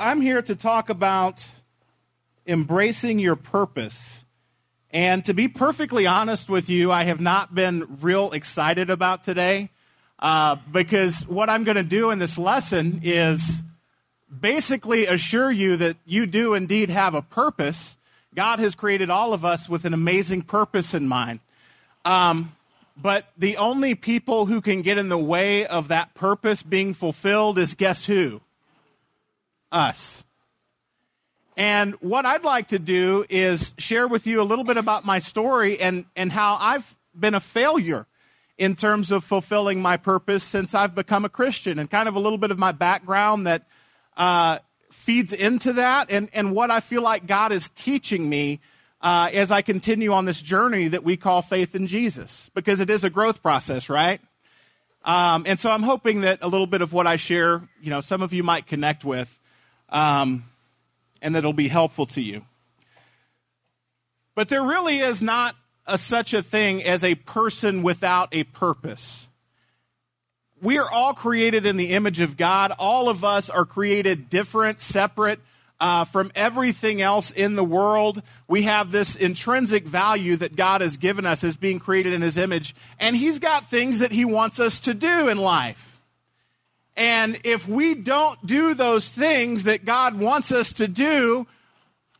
I'm 0.00 0.20
here 0.20 0.40
to 0.40 0.54
talk 0.54 0.90
about 0.90 1.44
embracing 2.46 3.18
your 3.18 3.34
purpose. 3.34 4.24
And 4.92 5.24
to 5.24 5.34
be 5.34 5.48
perfectly 5.48 6.06
honest 6.06 6.48
with 6.48 6.70
you, 6.70 6.92
I 6.92 7.02
have 7.02 7.20
not 7.20 7.52
been 7.52 7.98
real 8.00 8.30
excited 8.30 8.90
about 8.90 9.24
today 9.24 9.70
uh, 10.20 10.56
because 10.70 11.26
what 11.26 11.50
I'm 11.50 11.64
going 11.64 11.78
to 11.78 11.82
do 11.82 12.12
in 12.12 12.20
this 12.20 12.38
lesson 12.38 13.00
is 13.02 13.64
basically 14.40 15.06
assure 15.06 15.50
you 15.50 15.76
that 15.78 15.96
you 16.06 16.26
do 16.26 16.54
indeed 16.54 16.90
have 16.90 17.14
a 17.14 17.22
purpose. 17.22 17.96
God 18.36 18.60
has 18.60 18.76
created 18.76 19.10
all 19.10 19.32
of 19.32 19.44
us 19.44 19.68
with 19.68 19.84
an 19.84 19.94
amazing 19.94 20.42
purpose 20.42 20.94
in 20.94 21.08
mind. 21.08 21.40
Um, 22.04 22.52
but 22.96 23.26
the 23.36 23.56
only 23.56 23.96
people 23.96 24.46
who 24.46 24.60
can 24.60 24.82
get 24.82 24.96
in 24.96 25.08
the 25.08 25.18
way 25.18 25.66
of 25.66 25.88
that 25.88 26.14
purpose 26.14 26.62
being 26.62 26.94
fulfilled 26.94 27.58
is 27.58 27.74
guess 27.74 28.06
who? 28.06 28.42
Us. 29.72 30.24
And 31.56 31.94
what 31.94 32.24
I'd 32.24 32.44
like 32.44 32.68
to 32.68 32.78
do 32.78 33.24
is 33.28 33.74
share 33.78 34.06
with 34.06 34.26
you 34.26 34.40
a 34.40 34.44
little 34.44 34.64
bit 34.64 34.76
about 34.76 35.04
my 35.04 35.18
story 35.18 35.80
and, 35.80 36.04
and 36.14 36.30
how 36.30 36.56
I've 36.60 36.96
been 37.18 37.34
a 37.34 37.40
failure 37.40 38.06
in 38.56 38.76
terms 38.76 39.10
of 39.10 39.24
fulfilling 39.24 39.82
my 39.82 39.96
purpose 39.96 40.44
since 40.44 40.74
I've 40.74 40.94
become 40.94 41.24
a 41.24 41.28
Christian, 41.28 41.78
and 41.78 41.90
kind 41.90 42.08
of 42.08 42.16
a 42.16 42.18
little 42.18 42.38
bit 42.38 42.50
of 42.50 42.58
my 42.58 42.72
background 42.72 43.46
that 43.46 43.66
uh, 44.16 44.58
feeds 44.90 45.32
into 45.32 45.74
that, 45.74 46.10
and, 46.10 46.28
and 46.32 46.52
what 46.52 46.70
I 46.70 46.80
feel 46.80 47.02
like 47.02 47.26
God 47.26 47.52
is 47.52 47.68
teaching 47.68 48.28
me 48.28 48.60
uh, 49.00 49.30
as 49.32 49.52
I 49.52 49.62
continue 49.62 50.12
on 50.12 50.24
this 50.24 50.40
journey 50.40 50.88
that 50.88 51.04
we 51.04 51.16
call 51.16 51.40
faith 51.40 51.76
in 51.76 51.86
Jesus, 51.86 52.50
because 52.52 52.80
it 52.80 52.90
is 52.90 53.04
a 53.04 53.10
growth 53.10 53.42
process, 53.42 53.88
right? 53.88 54.20
Um, 55.04 55.44
and 55.46 55.58
so 55.58 55.70
I'm 55.70 55.84
hoping 55.84 56.22
that 56.22 56.40
a 56.42 56.48
little 56.48 56.66
bit 56.66 56.82
of 56.82 56.92
what 56.92 57.06
I 57.06 57.14
share, 57.14 57.62
you 57.80 57.90
know, 57.90 58.00
some 58.00 58.22
of 58.22 58.32
you 58.32 58.42
might 58.42 58.66
connect 58.66 59.04
with 59.04 59.40
um, 59.88 60.44
and 61.22 61.34
that 61.34 61.40
it'll 61.40 61.52
be 61.52 61.68
helpful 61.68 62.06
to 62.06 62.20
you. 62.20 62.42
But 64.34 64.48
there 64.48 64.62
really 64.62 64.98
is 64.98 65.20
not 65.20 65.56
a, 65.86 65.98
such 65.98 66.34
a 66.34 66.42
thing 66.42 66.82
as 66.84 67.02
a 67.02 67.14
person 67.16 67.82
without 67.82 68.28
a 68.32 68.44
purpose. 68.44 69.28
We 70.60 70.78
are 70.78 70.90
all 70.90 71.14
created 71.14 71.66
in 71.66 71.76
the 71.76 71.90
image 71.90 72.20
of 72.20 72.36
God. 72.36 72.72
All 72.78 73.08
of 73.08 73.24
us 73.24 73.48
are 73.48 73.64
created 73.64 74.28
different, 74.28 74.80
separate 74.80 75.40
uh, 75.80 76.04
from 76.04 76.32
everything 76.34 77.00
else 77.00 77.30
in 77.30 77.54
the 77.54 77.64
world. 77.64 78.22
We 78.48 78.62
have 78.62 78.90
this 78.90 79.16
intrinsic 79.16 79.84
value 79.84 80.36
that 80.36 80.56
God 80.56 80.80
has 80.80 80.96
given 80.96 81.26
us 81.26 81.44
as 81.44 81.56
being 81.56 81.78
created 81.78 82.12
in 82.12 82.22
His 82.22 82.38
image, 82.38 82.74
and 82.98 83.16
He's 83.16 83.38
got 83.38 83.64
things 83.64 84.00
that 84.00 84.12
He 84.12 84.24
wants 84.24 84.60
us 84.60 84.80
to 84.80 84.94
do 84.94 85.28
in 85.28 85.38
life. 85.38 85.97
And 86.98 87.38
if 87.44 87.68
we 87.68 87.94
don't 87.94 88.44
do 88.44 88.74
those 88.74 89.08
things 89.08 89.64
that 89.64 89.84
God 89.84 90.18
wants 90.18 90.50
us 90.50 90.72
to 90.74 90.88
do, 90.88 91.46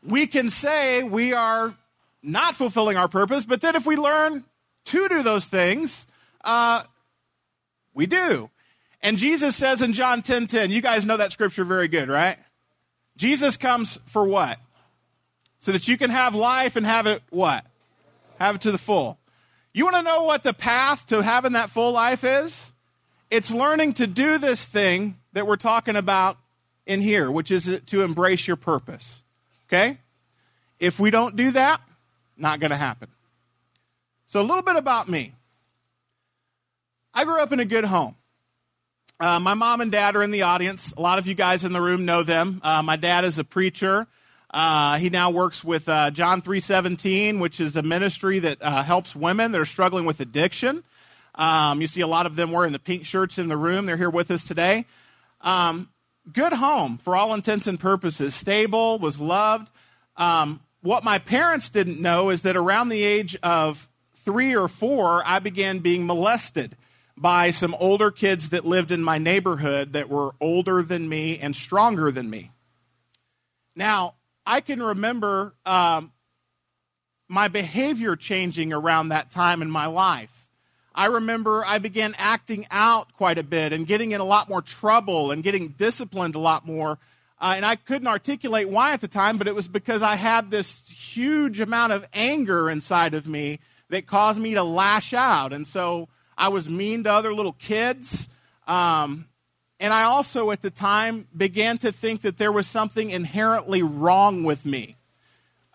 we 0.01 0.25
can 0.25 0.47
say 0.47 1.03
we 1.03 1.33
are 1.33 1.75
not 2.23 2.55
fulfilling 2.55 2.95
our 2.95 3.09
purpose. 3.09 3.43
But 3.43 3.59
then 3.59 3.75
if 3.75 3.85
we 3.85 3.97
learn 3.97 4.45
to 4.85 5.09
do 5.09 5.21
those 5.21 5.45
things, 5.45 6.07
uh, 6.45 6.83
we 7.93 8.05
do. 8.05 8.49
And 9.01 9.17
Jesus 9.17 9.57
says 9.57 9.81
in 9.81 9.91
John 9.91 10.21
10 10.21 10.47
10, 10.47 10.71
you 10.71 10.81
guys 10.81 11.05
know 11.05 11.17
that 11.17 11.33
scripture 11.33 11.65
very 11.65 11.89
good, 11.89 12.07
right? 12.07 12.37
Jesus 13.17 13.57
comes 13.57 13.99
for 14.05 14.23
what? 14.23 14.59
So 15.59 15.73
that 15.73 15.89
you 15.89 15.97
can 15.97 16.09
have 16.09 16.35
life 16.35 16.77
and 16.77 16.85
have 16.85 17.05
it 17.05 17.21
what? 17.31 17.65
Have 18.39 18.55
it 18.55 18.61
to 18.61 18.71
the 18.71 18.77
full. 18.77 19.19
You 19.73 19.83
want 19.83 19.97
to 19.97 20.03
know 20.03 20.23
what 20.23 20.43
the 20.43 20.53
path 20.53 21.07
to 21.07 21.21
having 21.21 21.51
that 21.51 21.69
full 21.69 21.91
life 21.91 22.23
is? 22.23 22.68
It's 23.31 23.51
learning 23.51 23.93
to 23.93 24.07
do 24.07 24.37
this 24.37 24.65
thing 24.65 25.17
that 25.33 25.45
we're 25.45 25.55
talking 25.55 25.95
about 25.95 26.37
in 26.85 27.01
here, 27.01 27.29
which 27.29 27.51
is 27.51 27.79
to 27.85 28.01
embrace 28.01 28.47
your 28.47 28.55
purpose. 28.55 29.21
Okay? 29.67 29.99
If 30.79 30.99
we 30.99 31.11
don't 31.11 31.35
do 31.35 31.51
that, 31.51 31.81
not 32.37 32.59
going 32.59 32.71
to 32.71 32.77
happen. 32.77 33.09
So, 34.27 34.41
a 34.41 34.43
little 34.43 34.63
bit 34.63 34.75
about 34.75 35.09
me. 35.09 35.33
I 37.13 37.25
grew 37.25 37.39
up 37.39 37.51
in 37.51 37.59
a 37.59 37.65
good 37.65 37.85
home. 37.85 38.15
Uh, 39.19 39.39
my 39.39 39.53
mom 39.53 39.81
and 39.81 39.91
dad 39.91 40.15
are 40.15 40.23
in 40.23 40.31
the 40.31 40.43
audience. 40.43 40.93
A 40.95 41.01
lot 41.01 41.19
of 41.19 41.27
you 41.27 41.33
guys 41.33 41.65
in 41.65 41.73
the 41.73 41.81
room 41.81 42.05
know 42.05 42.23
them. 42.23 42.61
Uh, 42.63 42.81
my 42.81 42.95
dad 42.95 43.25
is 43.25 43.37
a 43.37 43.43
preacher. 43.43 44.07
Uh, 44.51 44.97
he 44.97 45.09
now 45.09 45.29
works 45.29 45.63
with 45.63 45.89
uh, 45.89 46.09
John 46.11 46.41
317, 46.41 47.39
which 47.39 47.59
is 47.59 47.75
a 47.75 47.83
ministry 47.83 48.39
that 48.39 48.61
uh, 48.61 48.81
helps 48.81 49.15
women 49.15 49.51
that 49.51 49.61
are 49.61 49.65
struggling 49.65 50.05
with 50.05 50.21
addiction. 50.21 50.83
Um, 51.39 51.79
you 51.79 51.87
see 51.87 52.01
a 52.01 52.07
lot 52.07 52.25
of 52.25 52.35
them 52.35 52.51
wearing 52.51 52.73
the 52.73 52.79
pink 52.79 53.05
shirts 53.05 53.37
in 53.37 53.47
the 53.47 53.55
room. 53.55 53.85
They're 53.85 53.95
here 53.95 54.09
with 54.09 54.29
us 54.29 54.45
today. 54.45 54.85
Um, 55.39 55.89
good 56.31 56.51
home 56.51 56.97
for 56.97 57.15
all 57.15 57.33
intents 57.33 57.65
and 57.65 57.79
purposes. 57.79 58.35
Stable, 58.35 58.99
was 58.99 59.21
loved. 59.21 59.71
Um, 60.17 60.59
what 60.81 61.05
my 61.05 61.17
parents 61.17 61.69
didn't 61.69 62.01
know 62.01 62.29
is 62.29 62.41
that 62.41 62.57
around 62.57 62.89
the 62.89 63.03
age 63.03 63.37
of 63.41 63.87
three 64.17 64.53
or 64.53 64.67
four, 64.67 65.23
I 65.25 65.39
began 65.39 65.79
being 65.79 66.05
molested 66.05 66.75
by 67.15 67.51
some 67.51 67.73
older 67.75 68.11
kids 68.11 68.49
that 68.49 68.65
lived 68.65 68.91
in 68.91 69.01
my 69.01 69.17
neighborhood 69.17 69.93
that 69.93 70.09
were 70.09 70.35
older 70.41 70.83
than 70.83 71.07
me 71.07 71.39
and 71.39 71.55
stronger 71.55 72.11
than 72.11 72.29
me. 72.29 72.51
Now, 73.77 74.15
I 74.45 74.59
can 74.59 74.83
remember 74.83 75.55
um, 75.65 76.11
my 77.29 77.47
behavior 77.47 78.17
changing 78.17 78.73
around 78.73 79.09
that 79.09 79.31
time 79.31 79.61
in 79.61 79.71
my 79.71 79.85
life. 79.85 80.38
I 80.99 81.05
remember 81.05 81.63
I 81.65 81.77
began 81.77 82.13
acting 82.17 82.67
out 82.69 83.13
quite 83.13 83.37
a 83.37 83.43
bit 83.43 83.71
and 83.71 83.87
getting 83.87 84.11
in 84.11 84.19
a 84.19 84.25
lot 84.25 84.49
more 84.49 84.61
trouble 84.61 85.31
and 85.31 85.41
getting 85.41 85.69
disciplined 85.69 86.35
a 86.35 86.39
lot 86.39 86.65
more. 86.65 86.99
Uh, 87.39 87.53
and 87.55 87.65
I 87.65 87.77
couldn't 87.77 88.09
articulate 88.09 88.67
why 88.67 88.91
at 88.91 88.99
the 88.99 89.07
time, 89.07 89.37
but 89.37 89.47
it 89.47 89.55
was 89.55 89.69
because 89.69 90.03
I 90.03 90.17
had 90.17 90.51
this 90.51 90.85
huge 90.89 91.61
amount 91.61 91.93
of 91.93 92.05
anger 92.11 92.69
inside 92.69 93.13
of 93.13 93.25
me 93.25 93.59
that 93.87 94.07
caused 94.07 94.41
me 94.41 94.55
to 94.55 94.63
lash 94.63 95.13
out. 95.13 95.53
And 95.53 95.65
so 95.65 96.09
I 96.37 96.49
was 96.49 96.69
mean 96.69 97.05
to 97.05 97.13
other 97.13 97.33
little 97.33 97.53
kids. 97.53 98.27
Um, 98.67 99.29
and 99.79 99.93
I 99.93 100.03
also, 100.03 100.51
at 100.51 100.61
the 100.61 100.69
time, 100.69 101.29
began 101.33 101.77
to 101.77 101.93
think 101.93 102.23
that 102.23 102.35
there 102.35 102.51
was 102.51 102.67
something 102.67 103.09
inherently 103.09 103.83
wrong 103.83 104.43
with 104.43 104.65
me 104.65 104.97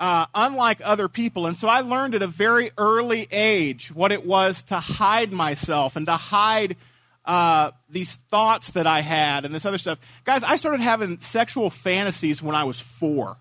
uh, 0.04 0.26
unlike 0.34 0.82
other 0.84 1.08
people. 1.08 1.46
And 1.46 1.56
so 1.56 1.66
I 1.66 1.80
learned 1.80 2.14
at 2.14 2.20
a 2.20 2.26
very 2.26 2.70
early 2.76 3.26
age 3.30 3.90
what 3.90 4.12
it 4.12 4.26
was 4.26 4.62
to 4.64 4.78
hide 4.78 5.32
myself 5.32 5.96
and 5.96 6.04
to 6.04 6.12
hide 6.12 6.76
uh, 7.24 7.70
these 7.88 8.14
thoughts 8.14 8.72
that 8.72 8.86
I 8.86 9.00
had 9.00 9.46
and 9.46 9.54
this 9.54 9.64
other 9.64 9.78
stuff. 9.78 9.98
Guys, 10.24 10.42
I 10.42 10.56
started 10.56 10.82
having 10.82 11.20
sexual 11.20 11.70
fantasies 11.70 12.42
when 12.42 12.54
I 12.54 12.64
was 12.64 12.78
four 12.78 13.38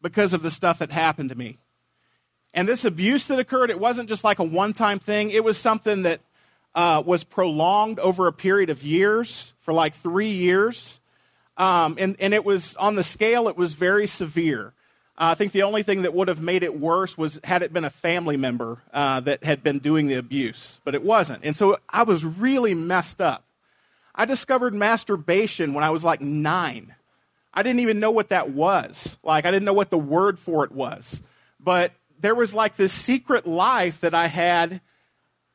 because 0.00 0.32
of 0.32 0.40
the 0.40 0.50
stuff 0.50 0.78
that 0.78 0.90
happened 0.90 1.28
to 1.28 1.34
me. 1.34 1.58
And 2.54 2.66
this 2.66 2.86
abuse 2.86 3.26
that 3.26 3.38
occurred, 3.38 3.68
it 3.68 3.78
wasn't 3.78 4.08
just 4.08 4.24
like 4.24 4.38
a 4.38 4.44
one 4.44 4.72
time 4.72 5.00
thing, 5.00 5.32
it 5.32 5.44
was 5.44 5.58
something 5.58 6.04
that 6.04 6.20
uh, 6.74 7.02
was 7.04 7.24
prolonged 7.24 7.98
over 7.98 8.26
a 8.26 8.32
period 8.32 8.70
of 8.70 8.82
years, 8.82 9.52
for 9.60 9.74
like 9.74 9.92
three 9.92 10.30
years. 10.30 10.98
Um, 11.58 11.96
and, 11.98 12.16
and 12.20 12.32
it 12.32 12.42
was 12.46 12.74
on 12.76 12.94
the 12.94 13.04
scale, 13.04 13.48
it 13.48 13.56
was 13.58 13.74
very 13.74 14.06
severe. 14.06 14.72
Uh, 15.22 15.30
I 15.30 15.34
think 15.34 15.52
the 15.52 15.62
only 15.62 15.84
thing 15.84 16.02
that 16.02 16.14
would 16.14 16.26
have 16.26 16.40
made 16.40 16.64
it 16.64 16.80
worse 16.80 17.16
was 17.16 17.38
had 17.44 17.62
it 17.62 17.72
been 17.72 17.84
a 17.84 17.90
family 17.90 18.36
member 18.36 18.82
uh, 18.92 19.20
that 19.20 19.44
had 19.44 19.62
been 19.62 19.78
doing 19.78 20.08
the 20.08 20.16
abuse, 20.16 20.80
but 20.82 20.96
it 20.96 21.04
wasn't. 21.04 21.44
And 21.44 21.54
so 21.54 21.78
I 21.88 22.02
was 22.02 22.24
really 22.24 22.74
messed 22.74 23.20
up. 23.20 23.44
I 24.16 24.24
discovered 24.24 24.74
masturbation 24.74 25.74
when 25.74 25.84
I 25.84 25.90
was 25.90 26.02
like 26.02 26.20
nine. 26.20 26.96
I 27.54 27.62
didn't 27.62 27.78
even 27.78 28.00
know 28.00 28.10
what 28.10 28.30
that 28.30 28.50
was. 28.50 29.16
Like, 29.22 29.46
I 29.46 29.52
didn't 29.52 29.64
know 29.64 29.72
what 29.74 29.90
the 29.90 29.98
word 29.98 30.40
for 30.40 30.64
it 30.64 30.72
was. 30.72 31.22
But 31.60 31.92
there 32.18 32.34
was 32.34 32.52
like 32.52 32.74
this 32.74 32.92
secret 32.92 33.46
life 33.46 34.00
that 34.00 34.16
I 34.16 34.26
had 34.26 34.80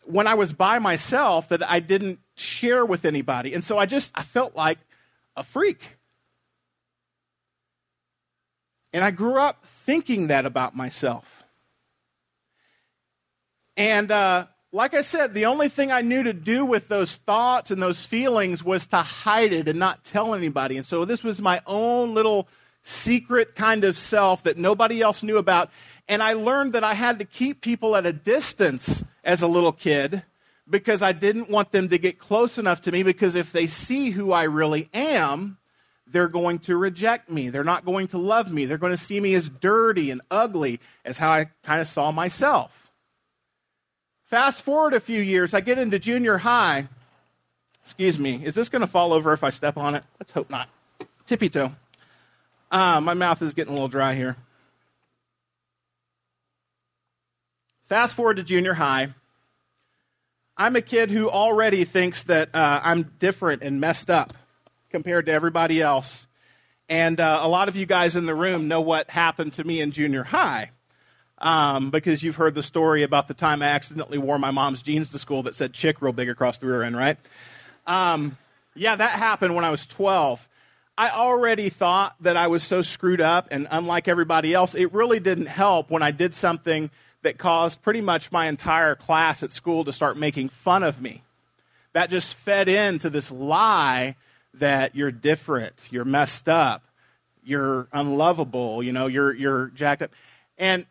when 0.05 0.27
I 0.27 0.35
was 0.35 0.53
by 0.53 0.79
myself 0.79 1.49
that 1.49 1.69
I 1.69 1.81
didn't 1.81 2.19
share 2.37 2.85
with 2.85 3.03
anybody. 3.03 3.53
And 3.53 3.65
so 3.65 3.77
I 3.77 3.85
just, 3.85 4.13
I 4.15 4.23
felt 4.23 4.55
like 4.55 4.77
a 5.35 5.43
freak. 5.43 5.96
And 8.97 9.05
I 9.05 9.11
grew 9.11 9.37
up 9.37 9.63
thinking 9.63 10.29
that 10.29 10.47
about 10.47 10.75
myself. 10.75 11.43
And 13.77 14.09
uh, 14.09 14.47
like 14.71 14.95
I 14.95 15.01
said, 15.01 15.35
the 15.35 15.45
only 15.45 15.69
thing 15.69 15.91
I 15.91 16.01
knew 16.01 16.23
to 16.23 16.33
do 16.33 16.65
with 16.65 16.87
those 16.87 17.17
thoughts 17.17 17.69
and 17.69 17.79
those 17.79 18.07
feelings 18.07 18.63
was 18.63 18.87
to 18.87 18.97
hide 18.97 19.53
it 19.53 19.67
and 19.67 19.77
not 19.77 20.03
tell 20.03 20.33
anybody. 20.33 20.77
And 20.77 20.85
so 20.87 21.05
this 21.05 21.23
was 21.23 21.39
my 21.39 21.61
own 21.67 22.15
little 22.15 22.47
secret 22.81 23.55
kind 23.55 23.83
of 23.83 23.99
self 23.99 24.41
that 24.41 24.57
nobody 24.57 24.99
else 24.99 25.21
knew 25.21 25.37
about. 25.37 25.69
And 26.07 26.23
I 26.23 26.33
learned 26.33 26.73
that 26.73 26.83
I 26.83 26.95
had 26.95 27.19
to 27.19 27.25
keep 27.25 27.61
people 27.61 27.95
at 27.95 28.07
a 28.07 28.13
distance 28.13 29.03
as 29.23 29.43
a 29.43 29.47
little 29.47 29.73
kid 29.73 30.23
because 30.67 31.03
I 31.03 31.11
didn't 31.11 31.51
want 31.51 31.71
them 31.71 31.89
to 31.89 31.99
get 31.99 32.17
close 32.17 32.57
enough 32.57 32.81
to 32.81 32.91
me 32.91 33.03
because 33.03 33.35
if 33.35 33.51
they 33.51 33.67
see 33.67 34.09
who 34.09 34.31
I 34.31 34.45
really 34.45 34.89
am, 34.91 35.59
they're 36.11 36.27
going 36.27 36.59
to 36.59 36.77
reject 36.77 37.29
me. 37.29 37.49
They're 37.49 37.63
not 37.63 37.85
going 37.85 38.07
to 38.07 38.17
love 38.17 38.51
me. 38.51 38.65
They're 38.65 38.77
going 38.77 38.93
to 38.93 38.97
see 38.97 39.19
me 39.19 39.33
as 39.33 39.49
dirty 39.49 40.11
and 40.11 40.21
ugly, 40.31 40.79
as 41.05 41.17
how 41.17 41.31
I 41.31 41.47
kind 41.63 41.81
of 41.81 41.87
saw 41.87 42.11
myself. 42.11 42.91
Fast 44.25 44.61
forward 44.61 44.93
a 44.93 44.99
few 44.99 45.21
years, 45.21 45.53
I 45.53 45.61
get 45.61 45.77
into 45.77 45.99
junior 45.99 46.37
high. 46.37 46.87
Excuse 47.83 48.19
me, 48.19 48.41
is 48.43 48.53
this 48.53 48.67
going 48.67 48.81
to 48.81 48.87
fall 48.87 49.13
over 49.13 49.31
if 49.31 49.43
I 49.43 49.49
step 49.49 49.77
on 49.77 49.95
it? 49.95 50.03
Let's 50.19 50.33
hope 50.33 50.49
not. 50.49 50.69
Tippy 51.25 51.49
toe. 51.49 51.71
Uh, 52.69 52.99
my 52.99 53.13
mouth 53.13 53.41
is 53.41 53.53
getting 53.53 53.71
a 53.71 53.73
little 53.73 53.87
dry 53.87 54.13
here. 54.13 54.35
Fast 57.87 58.15
forward 58.15 58.35
to 58.35 58.43
junior 58.43 58.73
high. 58.73 59.07
I'm 60.57 60.75
a 60.75 60.81
kid 60.81 61.11
who 61.11 61.29
already 61.29 61.85
thinks 61.85 62.25
that 62.25 62.53
uh, 62.53 62.81
I'm 62.83 63.03
different 63.03 63.61
and 63.61 63.79
messed 63.79 64.09
up 64.09 64.33
compared 64.89 65.25
to 65.27 65.31
everybody 65.31 65.81
else. 65.81 66.27
And 66.89 67.19
uh, 67.19 67.39
a 67.41 67.47
lot 67.47 67.67
of 67.67 67.75
you 67.75 67.85
guys 67.85 68.15
in 68.15 68.25
the 68.25 68.35
room 68.35 68.67
know 68.67 68.81
what 68.81 69.09
happened 69.09 69.53
to 69.53 69.63
me 69.63 69.81
in 69.81 69.91
junior 69.91 70.23
high 70.23 70.71
um, 71.39 71.89
because 71.89 72.23
you've 72.23 72.37
heard 72.37 72.55
the 72.55 72.63
story 72.63 73.03
about 73.03 73.27
the 73.27 73.33
time 73.33 73.61
I 73.61 73.67
accidentally 73.67 74.17
wore 74.17 74.39
my 74.39 74.51
mom's 74.51 74.81
jeans 74.81 75.09
to 75.11 75.19
school 75.19 75.43
that 75.43 75.55
said 75.55 75.73
chick 75.73 76.01
real 76.01 76.13
big 76.13 76.29
across 76.29 76.57
the 76.57 76.67
rear 76.67 76.83
end, 76.83 76.97
right? 76.97 77.17
Um, 77.85 78.37
yeah, 78.75 78.95
that 78.95 79.11
happened 79.11 79.55
when 79.55 79.65
I 79.65 79.69
was 79.69 79.85
12. 79.85 80.47
I 80.97 81.11
already 81.11 81.69
thought 81.69 82.15
that 82.21 82.37
I 82.37 82.47
was 82.47 82.63
so 82.63 82.81
screwed 82.81 83.21
up, 83.21 83.49
and 83.51 83.67
unlike 83.69 84.07
everybody 84.07 84.53
else, 84.53 84.73
it 84.73 84.93
really 84.93 85.19
didn't 85.19 85.45
help 85.47 85.91
when 85.91 86.01
I 86.01 86.11
did 86.11 86.33
something 86.33 86.89
that 87.21 87.37
caused 87.37 87.83
pretty 87.83 88.01
much 88.01 88.31
my 88.31 88.47
entire 88.47 88.95
class 88.95 89.43
at 89.43 89.51
school 89.51 89.85
to 89.85 89.93
start 89.93 90.17
making 90.17 90.49
fun 90.49 90.81
of 90.81 91.01
me. 91.01 91.23
That 91.93 92.09
just 92.09 92.35
fed 92.35 92.67
into 92.67 93.09
this 93.09 93.31
lie 93.31 94.15
that 94.59 94.95
you're 94.95 95.11
different, 95.11 95.73
you're 95.89 96.05
messed 96.05 96.49
up, 96.49 96.83
you're 97.43 97.87
unlovable, 97.91 98.83
you 98.83 98.91
know, 98.91 99.07
you're, 99.07 99.33
you're 99.33 99.67
jacked 99.69 100.01
up. 100.01 100.11
And 100.57 100.85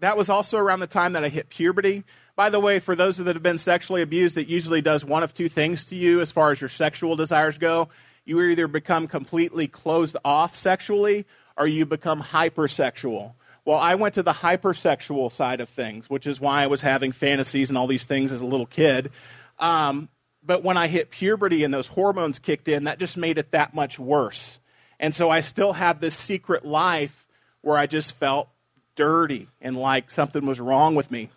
that 0.00 0.16
was 0.16 0.28
also 0.28 0.58
around 0.58 0.80
the 0.80 0.86
time 0.86 1.14
that 1.14 1.24
I 1.24 1.28
hit 1.28 1.48
puberty. 1.48 2.04
By 2.34 2.50
the 2.50 2.60
way, 2.60 2.78
for 2.78 2.94
those 2.94 3.16
that 3.16 3.34
have 3.34 3.42
been 3.42 3.58
sexually 3.58 4.02
abused, 4.02 4.36
it 4.36 4.46
usually 4.46 4.82
does 4.82 5.04
one 5.04 5.22
of 5.22 5.32
two 5.32 5.48
things 5.48 5.86
to 5.86 5.96
you 5.96 6.20
as 6.20 6.30
far 6.30 6.50
as 6.50 6.60
your 6.60 6.68
sexual 6.68 7.16
desires 7.16 7.56
go. 7.56 7.88
You 8.24 8.40
either 8.42 8.68
become 8.68 9.08
completely 9.08 9.68
closed 9.68 10.16
off 10.24 10.54
sexually 10.54 11.24
or 11.56 11.66
you 11.66 11.86
become 11.86 12.20
hypersexual. 12.20 13.34
Well, 13.64 13.78
I 13.78 13.94
went 13.94 14.14
to 14.14 14.22
the 14.22 14.32
hypersexual 14.32 15.32
side 15.32 15.60
of 15.60 15.68
things, 15.68 16.10
which 16.10 16.26
is 16.26 16.40
why 16.40 16.62
I 16.62 16.66
was 16.66 16.82
having 16.82 17.12
fantasies 17.12 17.68
and 17.68 17.78
all 17.78 17.86
these 17.86 18.04
things 18.04 18.32
as 18.32 18.40
a 18.40 18.46
little 18.46 18.66
kid. 18.66 19.10
Um, 19.58 20.08
but 20.46 20.62
when 20.62 20.76
I 20.76 20.86
hit 20.86 21.10
puberty 21.10 21.64
and 21.64 21.74
those 21.74 21.88
hormones 21.88 22.38
kicked 22.38 22.68
in, 22.68 22.84
that 22.84 22.98
just 22.98 23.16
made 23.16 23.36
it 23.38 23.50
that 23.50 23.74
much 23.74 23.98
worse. 23.98 24.60
And 25.00 25.14
so 25.14 25.28
I 25.28 25.40
still 25.40 25.72
had 25.72 26.00
this 26.00 26.14
secret 26.14 26.64
life 26.64 27.26
where 27.62 27.76
I 27.76 27.86
just 27.86 28.14
felt 28.14 28.48
dirty 28.94 29.48
and 29.60 29.76
like 29.76 30.10
something 30.10 30.46
was 30.46 30.60
wrong 30.60 30.94
with 30.94 31.10
me. 31.10 31.30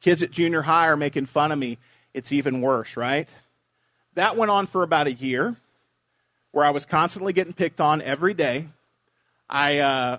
Kids 0.00 0.22
at 0.22 0.30
junior 0.30 0.62
high 0.62 0.86
are 0.86 0.96
making 0.96 1.26
fun 1.26 1.52
of 1.52 1.58
me. 1.58 1.78
It's 2.14 2.32
even 2.32 2.60
worse, 2.62 2.96
right? 2.96 3.28
That 4.14 4.36
went 4.36 4.50
on 4.50 4.66
for 4.66 4.82
about 4.82 5.06
a 5.06 5.12
year 5.12 5.54
where 6.52 6.64
I 6.64 6.70
was 6.70 6.86
constantly 6.86 7.32
getting 7.32 7.52
picked 7.52 7.80
on 7.80 8.00
every 8.00 8.34
day. 8.34 8.68
I, 9.48 9.78
uh, 9.78 10.18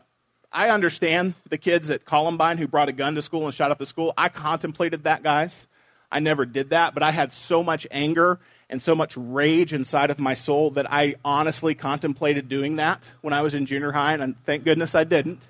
I 0.52 0.70
understand 0.70 1.34
the 1.50 1.58
kids 1.58 1.90
at 1.90 2.06
Columbine 2.06 2.58
who 2.58 2.68
brought 2.68 2.90
a 2.90 2.94
gun 2.94 3.16
to 3.16 3.22
school 3.22 3.46
and 3.46 3.54
shot 3.54 3.72
up 3.72 3.80
the 3.80 3.86
school. 3.86 4.14
I 4.18 4.30
contemplated 4.30 5.04
that, 5.04 5.24
guys. 5.24 5.68
I 6.12 6.20
never 6.20 6.46
did 6.46 6.72
that, 6.72 6.94
but 6.94 7.04
I 7.04 7.12
had 7.12 7.32
so 7.32 7.64
much 7.64 7.86
anger 7.92 8.40
and 8.70 8.82
so 8.82 8.96
much 8.96 9.16
rage 9.16 9.74
inside 9.74 10.10
of 10.10 10.20
my 10.20 10.34
soul 10.34 10.72
that 10.72 10.92
I 10.92 11.16
honestly 11.24 11.76
contemplated 11.76 12.50
doing 12.50 12.78
that 12.78 13.12
when 13.22 13.34
I 13.34 13.42
was 13.42 13.56
in 13.56 13.66
junior 13.66 13.92
high, 13.92 14.14
and 14.14 14.36
thank 14.46 14.64
goodness 14.64 14.96
I 14.96 15.04
didn't. 15.04 15.48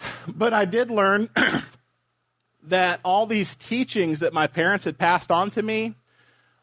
But 0.26 0.54
I 0.54 0.64
did 0.64 0.90
learn 0.90 1.28
that 2.64 3.00
all 3.04 3.26
these 3.26 3.54
teachings 3.54 4.20
that 4.20 4.32
my 4.32 4.46
parents 4.46 4.84
had 4.86 4.96
passed 4.98 5.30
on 5.30 5.50
to 5.50 5.62
me, 5.62 5.94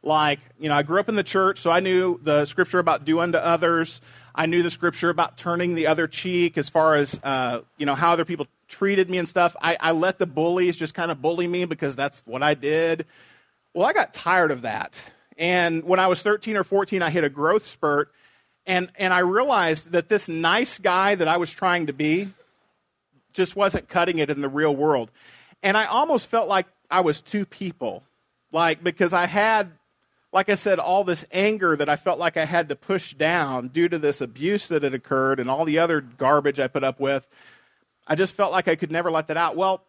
like, 0.03 0.39
you 0.59 0.69
know, 0.69 0.75
I 0.75 0.83
grew 0.83 0.99
up 0.99 1.09
in 1.09 1.15
the 1.15 1.23
church, 1.23 1.59
so 1.59 1.69
I 1.69 1.79
knew 1.79 2.19
the 2.23 2.45
scripture 2.45 2.79
about 2.79 3.05
do 3.05 3.19
unto 3.19 3.37
others. 3.37 4.01
I 4.33 4.45
knew 4.45 4.63
the 4.63 4.69
scripture 4.69 5.09
about 5.09 5.37
turning 5.37 5.75
the 5.75 5.87
other 5.87 6.07
cheek 6.07 6.57
as 6.57 6.69
far 6.69 6.95
as, 6.95 7.19
uh, 7.23 7.61
you 7.77 7.85
know, 7.85 7.95
how 7.95 8.13
other 8.13 8.25
people 8.25 8.47
treated 8.67 9.09
me 9.09 9.17
and 9.17 9.27
stuff. 9.27 9.55
I, 9.61 9.77
I 9.79 9.91
let 9.91 10.19
the 10.19 10.25
bullies 10.25 10.75
just 10.75 10.93
kind 10.93 11.11
of 11.11 11.21
bully 11.21 11.47
me 11.47 11.65
because 11.65 11.95
that's 11.95 12.23
what 12.25 12.43
I 12.43 12.53
did. 12.53 13.05
Well, 13.73 13.85
I 13.85 13.93
got 13.93 14.13
tired 14.13 14.51
of 14.51 14.63
that. 14.63 15.01
And 15.37 15.83
when 15.83 15.99
I 15.99 16.07
was 16.07 16.23
13 16.23 16.57
or 16.57 16.63
14, 16.63 17.01
I 17.01 17.09
hit 17.09 17.23
a 17.23 17.29
growth 17.29 17.67
spurt. 17.67 18.11
And, 18.65 18.91
and 18.97 19.13
I 19.13 19.19
realized 19.19 19.91
that 19.91 20.09
this 20.09 20.27
nice 20.27 20.77
guy 20.77 21.15
that 21.15 21.27
I 21.27 21.37
was 21.37 21.51
trying 21.51 21.87
to 21.87 21.93
be 21.93 22.33
just 23.33 23.55
wasn't 23.55 23.87
cutting 23.87 24.19
it 24.19 24.29
in 24.29 24.41
the 24.41 24.49
real 24.49 24.75
world. 24.75 25.11
And 25.63 25.77
I 25.77 25.85
almost 25.85 26.27
felt 26.27 26.49
like 26.49 26.65
I 26.89 27.01
was 27.01 27.21
two 27.21 27.45
people. 27.45 28.03
Like, 28.51 28.83
because 28.83 29.13
I 29.13 29.25
had, 29.25 29.71
like 30.33 30.49
I 30.49 30.55
said, 30.55 30.79
all 30.79 31.03
this 31.03 31.25
anger 31.31 31.75
that 31.75 31.89
I 31.89 31.95
felt 31.95 32.19
like 32.19 32.35
I 32.35 32.45
had 32.45 32.69
to 32.69 32.75
push 32.75 33.13
down 33.13 33.69
due 33.69 33.87
to 33.87 33.99
this 33.99 34.21
abuse 34.21 34.67
that 34.69 34.83
had 34.83 34.93
occurred 34.93 35.39
and 35.39 35.49
all 35.49 35.65
the 35.65 35.79
other 35.79 36.01
garbage 36.01 36.59
I 36.59 36.67
put 36.67 36.83
up 36.83 36.99
with. 36.99 37.27
I 38.07 38.15
just 38.15 38.35
felt 38.35 38.51
like 38.51 38.67
I 38.67 38.75
could 38.75 38.91
never 38.91 39.11
let 39.11 39.27
that 39.27 39.37
out. 39.37 39.55
Well, 39.55 39.83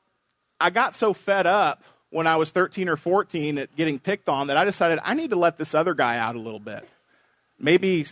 I 0.60 0.70
got 0.70 0.94
so 0.94 1.12
fed 1.12 1.46
up 1.46 1.82
when 2.10 2.26
I 2.26 2.36
was 2.36 2.50
13 2.50 2.88
or 2.88 2.96
14 2.96 3.58
at 3.58 3.76
getting 3.76 3.98
picked 3.98 4.28
on 4.28 4.48
that 4.48 4.56
I 4.56 4.64
decided 4.64 4.98
I 5.02 5.14
need 5.14 5.30
to 5.30 5.36
let 5.36 5.56
this 5.58 5.74
other 5.74 5.94
guy 5.94 6.18
out 6.18 6.36
a 6.36 6.40
little 6.40 6.60
bit. 6.60 6.92
Maybe 7.58 8.06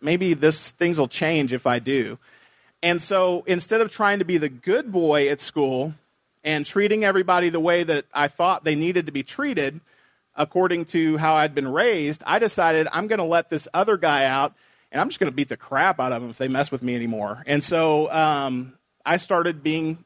maybe 0.00 0.34
this 0.34 0.70
things 0.72 0.98
will 0.98 1.08
change 1.08 1.52
if 1.52 1.66
I 1.66 1.78
do. 1.78 2.18
And 2.82 3.02
so 3.02 3.44
instead 3.46 3.82
of 3.82 3.92
trying 3.92 4.20
to 4.20 4.24
be 4.24 4.38
the 4.38 4.48
good 4.48 4.90
boy 4.90 5.28
at 5.28 5.40
school 5.40 5.94
and 6.42 6.64
treating 6.64 7.04
everybody 7.04 7.50
the 7.50 7.60
way 7.60 7.82
that 7.82 8.06
I 8.14 8.28
thought 8.28 8.64
they 8.64 8.74
needed 8.74 9.06
to 9.06 9.12
be 9.12 9.22
treated 9.22 9.80
according 10.34 10.86
to 10.86 11.18
how 11.18 11.34
I'd 11.34 11.54
been 11.54 11.68
raised, 11.68 12.22
I 12.24 12.38
decided 12.38 12.88
I'm 12.90 13.08
going 13.08 13.18
to 13.18 13.24
let 13.24 13.50
this 13.50 13.68
other 13.74 13.98
guy 13.98 14.24
out 14.24 14.54
and 14.90 15.00
I'm 15.00 15.08
just 15.08 15.20
going 15.20 15.30
to 15.30 15.36
beat 15.36 15.48
the 15.48 15.56
crap 15.56 16.00
out 16.00 16.12
of 16.12 16.22
them 16.22 16.30
if 16.30 16.38
they 16.38 16.48
mess 16.48 16.72
with 16.72 16.82
me 16.82 16.94
anymore. 16.94 17.42
And 17.46 17.62
so 17.62 18.10
um, 18.10 18.72
I 19.04 19.16
started 19.16 19.62
being 19.62 20.04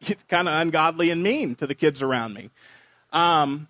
kind 0.28 0.48
of 0.48 0.60
ungodly 0.60 1.10
and 1.10 1.22
mean 1.22 1.54
to 1.56 1.66
the 1.66 1.74
kids 1.74 2.02
around 2.02 2.34
me. 2.34 2.50
Um, 3.12 3.68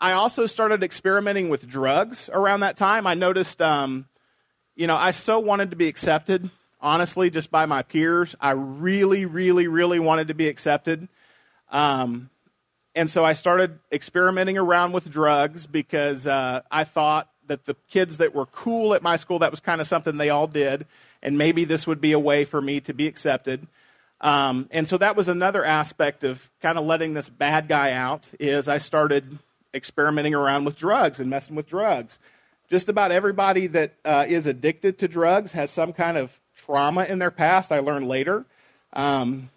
I 0.00 0.12
also 0.12 0.46
started 0.46 0.84
experimenting 0.84 1.48
with 1.48 1.68
drugs 1.68 2.30
around 2.32 2.60
that 2.60 2.76
time. 2.76 3.06
I 3.06 3.14
noticed, 3.14 3.60
um, 3.60 4.06
you 4.76 4.86
know, 4.86 4.96
I 4.96 5.10
so 5.10 5.40
wanted 5.40 5.70
to 5.70 5.76
be 5.76 5.88
accepted, 5.88 6.48
honestly, 6.80 7.30
just 7.30 7.50
by 7.50 7.66
my 7.66 7.82
peers. 7.82 8.36
I 8.40 8.50
really, 8.50 9.26
really, 9.26 9.66
really 9.66 9.98
wanted 9.98 10.28
to 10.28 10.34
be 10.34 10.46
accepted. 10.46 11.08
Um, 11.70 12.30
and 12.94 13.10
so 13.10 13.24
I 13.24 13.32
started 13.32 13.78
experimenting 13.90 14.56
around 14.56 14.92
with 14.92 15.10
drugs 15.10 15.66
because 15.66 16.26
uh, 16.26 16.62
I 16.70 16.84
thought 16.84 17.28
that 17.48 17.64
the 17.64 17.74
kids 17.88 18.18
that 18.18 18.34
were 18.34 18.46
cool 18.46 18.94
at 18.94 19.02
my 19.02 19.16
school, 19.16 19.40
that 19.40 19.50
was 19.50 19.60
kind 19.60 19.80
of 19.80 19.86
something 19.86 20.16
they 20.16 20.30
all 20.30 20.46
did. 20.46 20.86
And 21.22 21.38
maybe 21.38 21.64
this 21.64 21.86
would 21.86 22.00
be 22.00 22.12
a 22.12 22.18
way 22.18 22.44
for 22.44 22.60
me 22.60 22.80
to 22.80 22.94
be 22.94 23.06
accepted. 23.06 23.66
Um, 24.20 24.68
and 24.70 24.86
so 24.88 24.98
that 24.98 25.16
was 25.16 25.28
another 25.28 25.64
aspect 25.64 26.24
of 26.24 26.50
kind 26.60 26.78
of 26.78 26.84
letting 26.84 27.14
this 27.14 27.28
bad 27.28 27.68
guy 27.68 27.92
out 27.92 28.28
is 28.40 28.68
I 28.68 28.78
started 28.78 29.38
experimenting 29.74 30.34
around 30.34 30.64
with 30.64 30.76
drugs 30.76 31.20
and 31.20 31.30
messing 31.30 31.56
with 31.56 31.66
drugs. 31.66 32.18
Just 32.68 32.88
about 32.88 33.12
everybody 33.12 33.66
that 33.68 33.94
uh, 34.04 34.26
is 34.28 34.46
addicted 34.46 34.98
to 34.98 35.08
drugs 35.08 35.52
has 35.52 35.70
some 35.70 35.92
kind 35.92 36.16
of 36.16 36.38
trauma 36.56 37.04
in 37.04 37.18
their 37.18 37.30
past. 37.30 37.72
I 37.72 37.78
learned 37.78 38.08
later. 38.08 38.44
Um, 38.92 39.50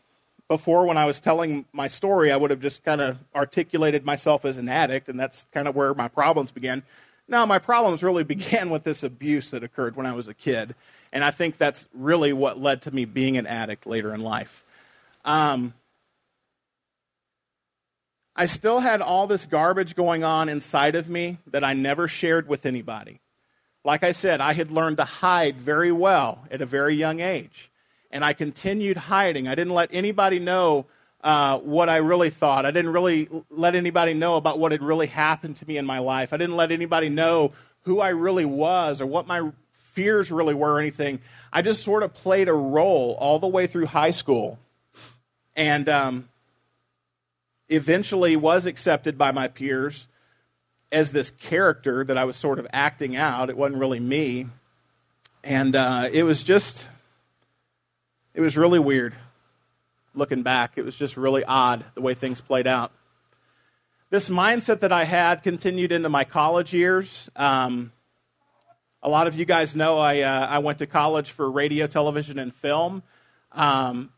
before, 0.47 0.85
when 0.85 0.97
I 0.97 1.05
was 1.05 1.21
telling 1.21 1.65
my 1.71 1.87
story, 1.87 2.31
I 2.31 2.35
would 2.35 2.51
have 2.51 2.59
just 2.59 2.83
kind 2.83 2.99
of 2.99 3.17
articulated 3.33 4.05
myself 4.05 4.43
as 4.43 4.57
an 4.57 4.67
addict, 4.67 5.07
and 5.07 5.17
that's 5.17 5.45
kind 5.53 5.65
of 5.67 5.75
where 5.75 5.93
my 5.93 6.09
problems 6.09 6.51
began. 6.51 6.83
Now, 7.27 7.45
my 7.45 7.57
problems 7.57 8.03
really 8.03 8.23
began 8.35 8.69
with 8.69 8.83
this 8.83 9.01
abuse 9.01 9.51
that 9.51 9.63
occurred 9.63 9.95
when 9.95 10.05
I 10.05 10.13
was 10.13 10.27
a 10.27 10.33
kid. 10.33 10.75
And 11.13 11.23
I 11.23 11.31
think 11.31 11.57
that's 11.57 11.87
really 11.93 12.33
what 12.33 12.59
led 12.59 12.83
to 12.83 12.91
me 12.91 13.05
being 13.05 13.37
an 13.37 13.47
addict 13.47 13.85
later 13.85 14.13
in 14.13 14.21
life. 14.21 14.63
Um, 15.25 15.73
I 18.35 18.45
still 18.45 18.79
had 18.79 19.01
all 19.01 19.27
this 19.27 19.45
garbage 19.45 19.95
going 19.95 20.23
on 20.23 20.47
inside 20.47 20.95
of 20.95 21.09
me 21.09 21.37
that 21.47 21.63
I 21.63 21.73
never 21.73 22.07
shared 22.07 22.47
with 22.47 22.65
anybody. 22.65 23.19
Like 23.83 24.03
I 24.03 24.13
said, 24.13 24.41
I 24.41 24.53
had 24.53 24.71
learned 24.71 24.97
to 24.97 25.03
hide 25.03 25.57
very 25.57 25.91
well 25.91 26.45
at 26.49 26.61
a 26.61 26.65
very 26.65 26.95
young 26.95 27.19
age. 27.19 27.69
And 28.09 28.23
I 28.23 28.33
continued 28.33 28.97
hiding. 28.97 29.47
I 29.47 29.55
didn't 29.55 29.73
let 29.73 29.89
anybody 29.93 30.39
know 30.39 30.85
uh, 31.23 31.59
what 31.59 31.89
I 31.89 31.97
really 31.97 32.29
thought. 32.29 32.65
I 32.65 32.71
didn't 32.71 32.93
really 32.93 33.29
let 33.49 33.75
anybody 33.75 34.13
know 34.13 34.37
about 34.37 34.59
what 34.59 34.71
had 34.71 34.81
really 34.81 35.07
happened 35.07 35.57
to 35.57 35.67
me 35.67 35.77
in 35.77 35.85
my 35.85 35.99
life. 35.99 36.33
I 36.33 36.37
didn't 36.37 36.55
let 36.55 36.71
anybody 36.71 37.09
know 37.09 37.51
who 37.81 37.99
I 37.99 38.09
really 38.09 38.45
was 38.45 39.01
or 39.01 39.05
what 39.05 39.27
my 39.27 39.51
fears 39.93 40.31
really 40.31 40.53
were 40.53 40.73
or 40.73 40.79
anything. 40.79 41.19
I 41.51 41.61
just 41.61 41.83
sort 41.83 42.03
of 42.03 42.13
played 42.13 42.47
a 42.47 42.53
role 42.53 43.15
all 43.19 43.39
the 43.39 43.47
way 43.47 43.67
through 43.67 43.87
high 43.87 44.11
school. 44.11 44.57
And 45.55 45.89
um, 45.89 46.29
eventually 47.69 48.35
was 48.35 48.65
accepted 48.65 49.17
by 49.17 49.31
my 49.31 49.47
peers 49.47 50.07
as 50.91 51.11
this 51.11 51.31
character 51.31 52.03
that 52.03 52.17
I 52.17 52.25
was 52.25 52.35
sort 52.35 52.59
of 52.59 52.67
acting 52.73 53.15
out. 53.15 53.49
It 53.49 53.57
wasn't 53.57 53.79
really 53.79 53.99
me. 53.99 54.47
And 55.43 55.75
uh, 55.75 56.09
it 56.11 56.23
was 56.23 56.43
just, 56.43 56.85
it 58.33 58.41
was 58.41 58.57
really 58.57 58.79
weird 58.79 59.15
looking 60.13 60.43
back. 60.43 60.73
It 60.75 60.83
was 60.83 60.97
just 60.97 61.17
really 61.17 61.43
odd 61.43 61.85
the 61.95 62.01
way 62.01 62.13
things 62.13 62.41
played 62.41 62.67
out. 62.67 62.91
This 64.09 64.29
mindset 64.29 64.81
that 64.81 64.91
I 64.91 65.05
had 65.05 65.41
continued 65.41 65.93
into 65.93 66.09
my 66.09 66.25
college 66.25 66.73
years. 66.73 67.29
Um, 67.35 67.93
A 69.03 69.09
lot 69.09 69.27
of 69.27 69.35
you 69.35 69.45
guys 69.45 69.75
know 69.75 69.97
I, 69.97 70.21
uh, 70.21 70.47
I 70.47 70.59
went 70.59 70.79
to 70.79 70.87
college 70.87 71.31
for 71.31 71.49
radio, 71.49 71.87
television, 71.87 72.37
and 72.37 72.53
film. 72.53 73.01
Um, 73.51 74.11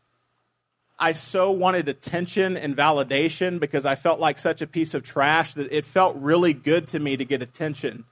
I 0.98 1.12
so 1.12 1.50
wanted 1.50 1.88
attention 1.88 2.56
and 2.56 2.76
validation 2.76 3.58
because 3.58 3.86
I 3.86 3.94
felt 3.94 4.20
like 4.20 4.38
such 4.38 4.62
a 4.62 4.66
piece 4.66 4.94
of 4.94 5.02
trash 5.02 5.54
that 5.54 5.72
it 5.72 5.84
felt 5.84 6.16
really 6.16 6.52
good 6.52 6.86
to 6.88 7.00
me 7.00 7.16
to 7.16 7.24
get 7.24 7.42
attention. 7.42 8.04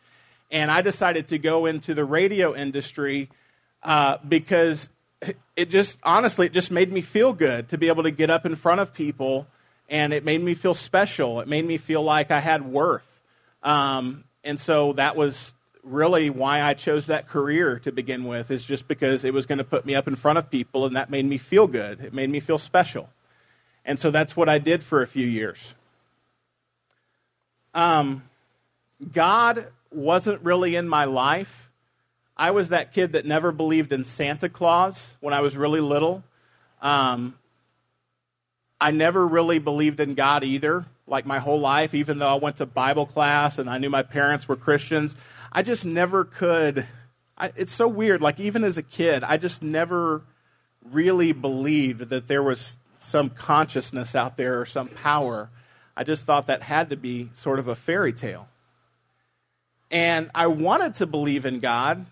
And 0.51 0.71
I 0.71 0.83
decided 0.83 1.29
to 1.29 1.39
go 1.39 1.67
into 1.67 1.95
the 1.95 2.05
radio 2.05 2.55
industry 2.55 3.29
uh, 3.83 4.19
because 4.27 4.89
it 5.57 5.71
just, 5.71 5.99
honestly, 6.03 6.47
it 6.47 6.53
just 6.53 6.71
made 6.71 6.93
me 6.93 7.03
feel 7.03 7.33
good 7.33 7.69
to 7.69 7.79
be 7.79 7.89
able 7.89 8.03
to 8.05 8.11
get 8.11 8.31
up 8.31 8.47
in 8.47 8.57
front 8.57 8.81
of 8.81 8.93
people 8.93 9.47
and 9.89 10.13
it 10.13 10.25
made 10.25 10.43
me 10.43 10.55
feel 10.55 10.75
special. 10.75 11.41
It 11.41 11.49
made 11.49 11.67
me 11.67 11.77
feel 11.77 12.03
like 12.03 12.31
I 12.31 12.41
had 12.41 12.65
worth. 12.65 13.21
Um, 13.63 14.25
and 14.43 14.59
so 14.59 14.95
that 14.95 15.17
was 15.17 15.55
really 15.83 16.31
why 16.31 16.63
I 16.63 16.75
chose 16.75 17.07
that 17.07 17.29
career 17.29 17.79
to 17.81 17.93
begin 17.93 18.25
with, 18.25 18.51
is 18.51 18.65
just 18.65 18.87
because 18.87 19.25
it 19.25 19.35
was 19.35 19.47
going 19.47 19.59
to 19.59 19.65
put 19.65 19.85
me 19.85 19.95
up 19.95 20.07
in 20.07 20.17
front 20.17 20.39
of 20.39 20.51
people, 20.51 20.87
and 20.87 20.95
that 20.97 21.11
made 21.11 21.25
me 21.25 21.39
feel 21.39 21.67
good. 21.67 22.01
It 22.01 22.15
made 22.15 22.31
me 22.31 22.41
feel 22.41 22.59
special. 22.59 23.11
And 23.85 23.99
so 23.99 24.11
that's 24.11 24.37
what 24.37 24.49
I 24.49 24.59
did 24.59 24.85
for 24.85 25.03
a 25.03 25.07
few 25.07 25.27
years. 25.27 25.75
Um, 27.75 28.23
God 29.13 29.67
wasn't 29.91 30.43
really 30.43 30.77
in 30.77 30.89
my 30.89 31.05
life. 31.05 31.71
I 32.37 32.51
was 32.51 32.69
that 32.69 32.93
kid 32.93 33.13
that 33.13 33.27
never 33.27 33.53
believed 33.53 33.93
in 33.93 34.05
Santa 34.05 34.49
Claus 34.49 35.15
when 35.21 35.35
I 35.35 35.41
was 35.41 35.57
really 35.57 35.81
little. 35.81 36.23
Um, 36.81 37.35
I 38.81 38.91
never 38.91 39.27
really 39.27 39.59
believed 39.59 40.01
in 40.01 40.15
God 40.15 40.43
either, 40.43 40.85
like 41.07 41.27
my 41.27 41.39
whole 41.39 41.61
life, 41.61 41.95
even 41.95 42.19
though 42.19 42.29
I 42.29 42.35
went 42.35 42.57
to 42.57 42.67
Bible 42.67 43.07
class 43.07 43.59
and 43.59 43.71
I 43.71 43.79
knew 43.79 43.91
my 43.91 44.03
parents 44.03 44.49
were 44.49 44.57
Christians. 44.57 45.15
I 45.53 45.63
just 45.63 45.85
never 45.85 46.25
could. 46.25 46.87
I, 47.37 47.53
it's 47.57 47.73
so 47.73 47.87
weird. 47.87 48.23
Like, 48.23 48.41
even 48.41 48.65
as 48.65 48.79
a 48.79 48.83
kid, 48.83 49.23
I 49.23 49.37
just 49.37 49.63
never 49.63 50.23
really 50.91 51.33
believed 51.33 52.09
that 52.09 52.27
there 52.27 52.43
was 52.43 52.79
some 52.99 53.29
consciousness 53.29 54.15
out 54.15 54.37
there 54.39 54.61
or 54.61 54.67
some 54.67 54.89
power. 54.89 55.51
I 55.95 56.05
just 56.05 56.27
thought 56.27 56.47
that 56.47 56.63
had 56.63 56.91
to 56.91 56.97
be 56.97 57.29
sort 57.35 57.59
of 57.59 57.69
a 57.69 57.75
fairy 57.75 58.15
tale. 58.15 58.49
And 59.91 60.31
I 60.35 60.47
wanted 60.47 60.95
to 60.95 61.07
believe 61.07 61.45
in 61.45 61.59
God, 61.59 62.07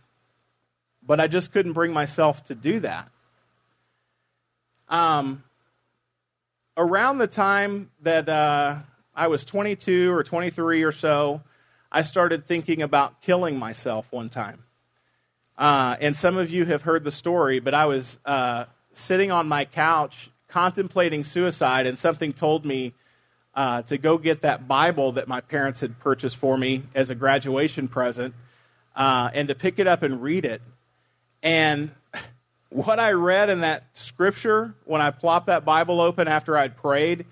but 1.02 1.18
I 1.18 1.26
just 1.26 1.50
couldn't 1.50 1.72
bring 1.72 1.94
myself 1.94 2.44
to 2.44 2.54
do 2.54 2.80
that. 2.80 3.10
Um, 4.88 5.44
around 6.76 7.18
the 7.18 7.26
time 7.26 7.90
that 8.02 8.28
uh, 8.28 8.80
I 9.14 9.28
was 9.28 9.46
22 9.46 10.12
or 10.12 10.22
23 10.22 10.82
or 10.82 10.92
so, 10.92 11.40
I 11.92 12.02
started 12.02 12.46
thinking 12.46 12.82
about 12.82 13.20
killing 13.20 13.58
myself 13.58 14.12
one 14.12 14.28
time. 14.28 14.64
Uh, 15.58 15.96
and 16.00 16.16
some 16.16 16.36
of 16.36 16.50
you 16.50 16.64
have 16.64 16.82
heard 16.82 17.04
the 17.04 17.10
story, 17.10 17.58
but 17.58 17.74
I 17.74 17.86
was 17.86 18.18
uh, 18.24 18.66
sitting 18.92 19.30
on 19.30 19.48
my 19.48 19.64
couch 19.64 20.30
contemplating 20.48 21.24
suicide, 21.24 21.86
and 21.86 21.98
something 21.98 22.32
told 22.32 22.64
me 22.64 22.94
uh, 23.54 23.82
to 23.82 23.98
go 23.98 24.18
get 24.18 24.42
that 24.42 24.68
Bible 24.68 25.12
that 25.12 25.28
my 25.28 25.40
parents 25.40 25.80
had 25.80 25.98
purchased 25.98 26.36
for 26.36 26.56
me 26.56 26.84
as 26.94 27.10
a 27.10 27.14
graduation 27.14 27.88
present 27.88 28.34
uh, 28.94 29.30
and 29.34 29.48
to 29.48 29.54
pick 29.54 29.78
it 29.78 29.86
up 29.86 30.02
and 30.02 30.22
read 30.22 30.44
it. 30.44 30.62
And 31.42 31.90
what 32.70 33.00
I 33.00 33.12
read 33.12 33.50
in 33.50 33.60
that 33.60 33.84
scripture 33.94 34.74
when 34.84 35.00
I 35.00 35.10
plopped 35.10 35.46
that 35.46 35.64
Bible 35.64 36.00
open 36.00 36.28
after 36.28 36.56
I'd 36.56 36.76
prayed 36.76 37.26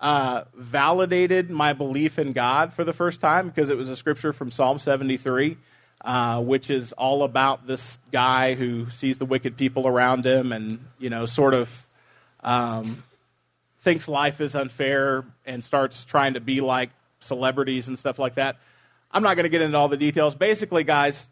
uh, 0.00 0.44
validated 0.54 1.50
my 1.50 1.72
belief 1.72 2.18
in 2.18 2.32
God 2.32 2.72
for 2.72 2.84
the 2.84 2.92
first 2.92 3.20
time 3.20 3.48
because 3.48 3.70
it 3.70 3.76
was 3.76 3.88
a 3.88 3.96
scripture 3.96 4.32
from 4.32 4.50
Psalm 4.50 4.78
73, 4.78 5.58
uh, 6.02 6.40
which 6.40 6.70
is 6.70 6.92
all 6.92 7.22
about 7.22 7.66
this 7.66 8.00
guy 8.10 8.54
who 8.54 8.88
sees 8.90 9.18
the 9.18 9.26
wicked 9.26 9.56
people 9.56 9.86
around 9.86 10.24
him 10.24 10.52
and, 10.52 10.84
you 10.98 11.10
know, 11.10 11.26
sort 11.26 11.52
of 11.52 11.86
um, 12.42 13.02
thinks 13.80 14.08
life 14.08 14.40
is 14.40 14.54
unfair 14.54 15.24
and 15.44 15.62
starts 15.62 16.06
trying 16.06 16.34
to 16.34 16.40
be 16.40 16.62
like 16.62 16.90
celebrities 17.20 17.86
and 17.86 17.98
stuff 17.98 18.18
like 18.18 18.36
that. 18.36 18.56
I'm 19.12 19.22
not 19.22 19.34
going 19.34 19.44
to 19.44 19.50
get 19.50 19.60
into 19.60 19.76
all 19.76 19.88
the 19.88 19.98
details. 19.98 20.34
Basically, 20.34 20.84
guys, 20.84 21.28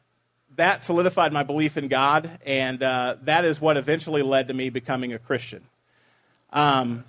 that 0.57 0.83
solidified 0.83 1.33
my 1.33 1.43
belief 1.43 1.77
in 1.77 1.89
God, 1.89 2.39
and 2.45 2.83
uh, 2.83 3.17
that 3.23 3.45
is 3.45 3.61
what 3.61 3.77
eventually 3.77 4.23
led 4.23 4.49
to 4.49 4.55
me 4.55 4.69
becoming 4.69 5.15
a 5.15 5.19
Christian. 5.19 5.63
Um, 6.53 7.05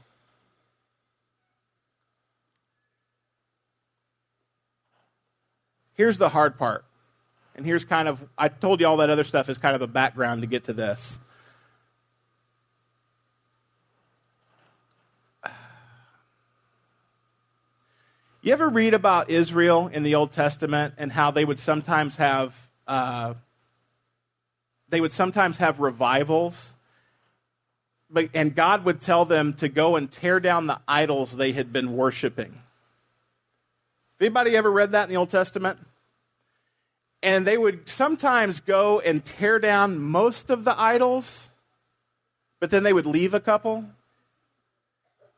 Here's 6.00 6.18
the 6.18 6.30
hard 6.30 6.58
part. 6.58 6.86
And 7.58 7.66
here's 7.66 7.84
kind 7.84 8.08
of, 8.08 8.24
I 8.38 8.48
told 8.48 8.80
you 8.80 8.88
all 8.88 8.96
that 8.98 9.10
other 9.10 9.26
stuff 9.26 9.50
is 9.50 9.58
kind 9.58 9.76
of 9.76 9.82
a 9.82 9.88
background 9.88 10.40
to 10.44 10.48
get 10.48 10.64
to 10.64 10.74
this. 10.74 11.20
You 18.42 18.54
ever 18.54 18.70
read 18.70 18.94
about 18.94 19.30
Israel 19.30 19.90
in 19.92 20.04
the 20.04 20.16
Old 20.16 20.32
Testament 20.32 20.94
and 20.98 21.12
how 21.12 21.32
they 21.32 21.44
would 21.44 21.60
sometimes 21.60 22.16
have 22.16 22.56
uh, 22.88 23.34
they 24.88 25.02
would 25.02 25.12
sometimes 25.12 25.58
have 25.58 25.82
revivals, 25.82 26.76
but, 28.10 28.30
and 28.34 28.56
God 28.56 28.86
would 28.86 29.02
tell 29.02 29.26
them 29.26 29.54
to 29.56 29.68
go 29.68 29.98
and 29.98 30.10
tear 30.10 30.40
down 30.40 30.68
the 30.68 30.80
idols 30.88 31.36
they 31.36 31.52
had 31.52 31.74
been 31.74 31.98
worshiping. 31.98 32.58
Anybody 34.22 34.56
ever 34.56 34.72
read 34.72 34.94
that 34.94 35.04
in 35.04 35.10
the 35.10 35.18
Old 35.18 35.30
Testament? 35.30 35.80
And 37.22 37.46
they 37.46 37.58
would 37.58 37.90
sometimes 37.90 38.60
go 38.60 39.00
and 39.00 39.24
tear 39.24 39.60
down 39.60 40.00
most 40.00 40.50
of 40.50 40.64
the 40.64 40.80
idols, 40.80 41.50
but 42.60 42.70
then 42.70 42.84
they 42.84 42.94
would 42.94 43.06
leave 43.06 43.34
a 43.34 43.40
couple. 43.40 43.86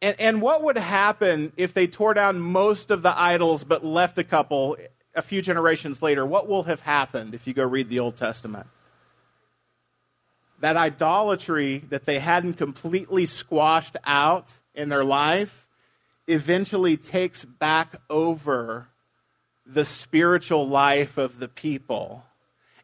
And, 0.02 0.20
and 0.20 0.42
what 0.42 0.64
would 0.64 0.78
happen 0.78 1.54
if 1.58 1.74
they 1.74 1.88
tore 1.88 2.14
down 2.14 2.40
most 2.40 2.92
of 2.92 3.02
the 3.02 3.20
idols 3.20 3.64
but 3.64 3.86
left 3.86 4.18
a 4.18 4.24
couple 4.24 4.78
a 5.16 5.22
few 5.22 5.42
generations 5.42 6.02
later? 6.02 6.26
What 6.26 6.48
will 6.48 6.64
have 6.64 6.82
happened 6.82 7.34
if 7.34 7.48
you 7.48 7.54
go 7.54 7.64
read 7.64 7.90
the 7.90 8.00
Old 8.00 8.18
Testament? 8.18 8.68
That 10.60 10.78
idolatry 10.78 11.80
that 11.90 12.06
they 12.06 12.20
hadn't 12.20 12.54
completely 12.54 13.26
squashed 13.26 13.98
out 14.06 14.54
in 14.76 14.90
their 14.90 15.04
life 15.04 15.68
eventually 16.28 16.98
takes 16.98 17.44
back 17.44 17.96
over 18.10 18.88
the 19.74 19.86
spiritual 19.86 20.68
life 20.68 21.18
of 21.18 21.40
the 21.40 21.48
people. 21.48 22.26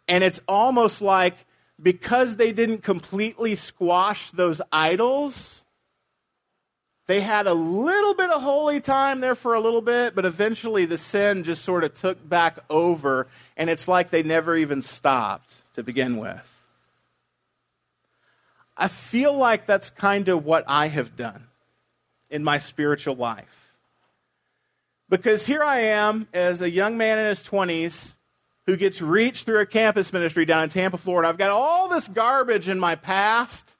And 0.07 0.23
it's 0.23 0.39
almost 0.47 1.01
like 1.01 1.35
because 1.81 2.37
they 2.37 2.51
didn't 2.51 2.83
completely 2.83 3.55
squash 3.55 4.31
those 4.31 4.61
idols, 4.71 5.63
they 7.07 7.21
had 7.21 7.47
a 7.47 7.53
little 7.53 8.13
bit 8.15 8.29
of 8.29 8.41
holy 8.41 8.81
time 8.81 9.21
there 9.21 9.35
for 9.35 9.53
a 9.53 9.59
little 9.59 9.81
bit, 9.81 10.13
but 10.13 10.25
eventually 10.25 10.85
the 10.85 10.97
sin 10.97 11.43
just 11.43 11.63
sort 11.63 11.83
of 11.83 11.93
took 11.93 12.27
back 12.27 12.59
over, 12.69 13.27
and 13.55 13.69
it's 13.69 13.87
like 13.87 14.09
they 14.09 14.23
never 14.23 14.55
even 14.55 14.81
stopped 14.81 15.61
to 15.73 15.83
begin 15.83 16.17
with. 16.17 16.53
I 18.75 18.89
feel 18.89 19.33
like 19.33 19.65
that's 19.65 19.89
kind 19.89 20.27
of 20.27 20.45
what 20.45 20.63
I 20.67 20.87
have 20.87 21.15
done 21.15 21.45
in 22.29 22.43
my 22.43 22.57
spiritual 22.57 23.15
life. 23.15 23.56
Because 25.09 25.45
here 25.45 25.63
I 25.63 25.81
am 25.81 26.27
as 26.33 26.61
a 26.61 26.69
young 26.69 26.97
man 26.97 27.17
in 27.17 27.25
his 27.27 27.43
20s 27.43 28.15
who 28.65 28.75
gets 28.75 29.01
reached 29.01 29.45
through 29.45 29.59
a 29.59 29.65
campus 29.65 30.11
ministry 30.11 30.43
down 30.43 30.63
in 30.63 30.69
Tampa, 30.69 30.97
Florida. 30.97 31.29
I've 31.29 31.37
got 31.37 31.51
all 31.51 31.87
this 31.87 32.07
garbage 32.09 32.67
in 32.67 32.77
my 32.77 32.95
past, 32.95 33.77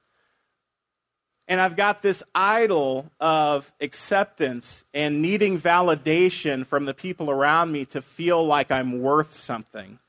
and 1.49 1.59
I've 1.59 1.75
got 1.75 2.01
this 2.01 2.23
idol 2.33 3.11
of 3.19 3.71
acceptance 3.81 4.85
and 4.93 5.21
needing 5.21 5.59
validation 5.59 6.65
from 6.65 6.85
the 6.85 6.93
people 6.93 7.29
around 7.29 7.73
me 7.73 7.83
to 7.85 8.01
feel 8.01 8.45
like 8.45 8.71
I'm 8.71 9.01
worth 9.01 9.33
something. 9.33 9.99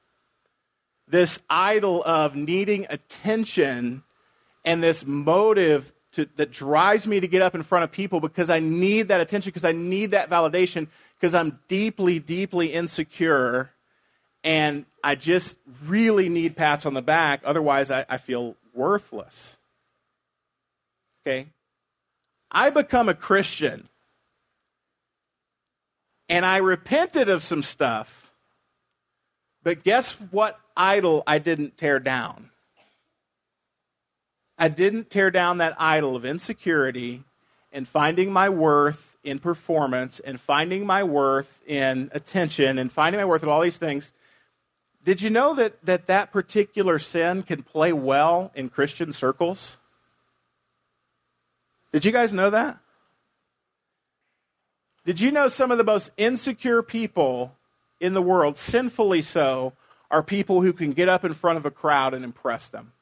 This 1.08 1.40
idol 1.50 2.04
of 2.04 2.36
needing 2.36 2.86
attention 2.88 4.04
and 4.64 4.82
this 4.82 5.04
motive 5.04 5.92
to, 6.12 6.28
that 6.36 6.50
drives 6.50 7.06
me 7.06 7.20
to 7.20 7.28
get 7.28 7.42
up 7.42 7.54
in 7.54 7.62
front 7.62 7.84
of 7.84 7.90
people 7.92 8.20
because 8.20 8.50
I 8.50 8.60
need 8.60 9.08
that 9.08 9.20
attention, 9.20 9.50
because 9.50 9.64
I 9.64 9.72
need 9.72 10.12
that 10.12 10.30
validation 10.30 10.88
because 11.18 11.34
I'm 11.34 11.58
deeply, 11.68 12.18
deeply 12.18 12.72
insecure 12.72 13.70
and 14.44 14.86
I 15.02 15.14
just 15.14 15.56
really 15.86 16.28
need 16.28 16.56
pats 16.56 16.86
on 16.86 16.94
the 16.94 17.02
back. 17.02 17.42
Otherwise, 17.44 17.90
I, 17.90 18.06
I 18.08 18.18
feel 18.18 18.56
worthless. 18.72 19.56
Okay? 21.26 21.48
I 22.50 22.70
become 22.70 23.08
a 23.08 23.14
Christian 23.14 23.88
and 26.28 26.46
I 26.46 26.58
repented 26.58 27.28
of 27.28 27.42
some 27.42 27.62
stuff. 27.62 28.30
But 29.62 29.82
guess 29.82 30.12
what 30.12 30.58
idol 30.76 31.24
I 31.26 31.38
didn't 31.38 31.76
tear 31.76 31.98
down? 31.98 32.50
I 34.56 34.68
didn't 34.68 35.10
tear 35.10 35.30
down 35.30 35.58
that 35.58 35.74
idol 35.78 36.16
of 36.16 36.24
insecurity 36.24 37.24
and 37.72 37.86
finding 37.86 38.32
my 38.32 38.48
worth 38.48 39.16
in 39.22 39.38
performance 39.38 40.20
and 40.20 40.40
finding 40.40 40.86
my 40.86 41.02
worth 41.02 41.60
in 41.66 42.10
attention 42.12 42.78
and 42.78 42.90
finding 42.90 43.20
my 43.20 43.24
worth 43.24 43.42
in 43.42 43.48
all 43.48 43.60
these 43.60 43.78
things 43.78 44.12
Did 45.04 45.22
you 45.22 45.30
know 45.30 45.54
that, 45.54 45.84
that 45.84 46.06
that 46.06 46.32
particular 46.32 46.98
sin 46.98 47.42
can 47.42 47.62
play 47.62 47.92
well 47.92 48.52
in 48.54 48.68
Christian 48.68 49.12
circles? 49.12 49.78
Did 51.92 52.04
you 52.04 52.12
guys 52.12 52.32
know 52.32 52.50
that? 52.50 52.78
Did 55.06 55.20
you 55.20 55.30
know 55.30 55.48
some 55.48 55.70
of 55.70 55.78
the 55.78 55.84
most 55.84 56.10
insecure 56.18 56.82
people 56.82 57.56
in 58.00 58.12
the 58.12 58.22
world, 58.22 58.58
sinfully 58.58 59.22
so, 59.22 59.72
are 60.10 60.22
people 60.22 60.60
who 60.60 60.72
can 60.72 60.92
get 60.92 61.08
up 61.08 61.24
in 61.24 61.32
front 61.32 61.56
of 61.56 61.64
a 61.64 61.70
crowd 61.70 62.12
and 62.12 62.24
impress 62.24 62.68
them? 62.68 62.92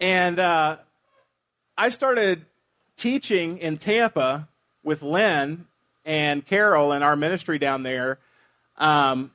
And 0.00 0.38
uh, 0.38 0.76
I 1.76 1.88
started 1.88 2.46
teaching 2.96 3.58
in 3.58 3.78
Tampa 3.78 4.48
with 4.82 5.02
Lynn 5.02 5.66
and 6.04 6.44
Carol 6.44 6.92
in 6.92 7.02
our 7.02 7.16
ministry 7.16 7.58
down 7.58 7.82
there. 7.82 8.18
Um, 8.76 9.32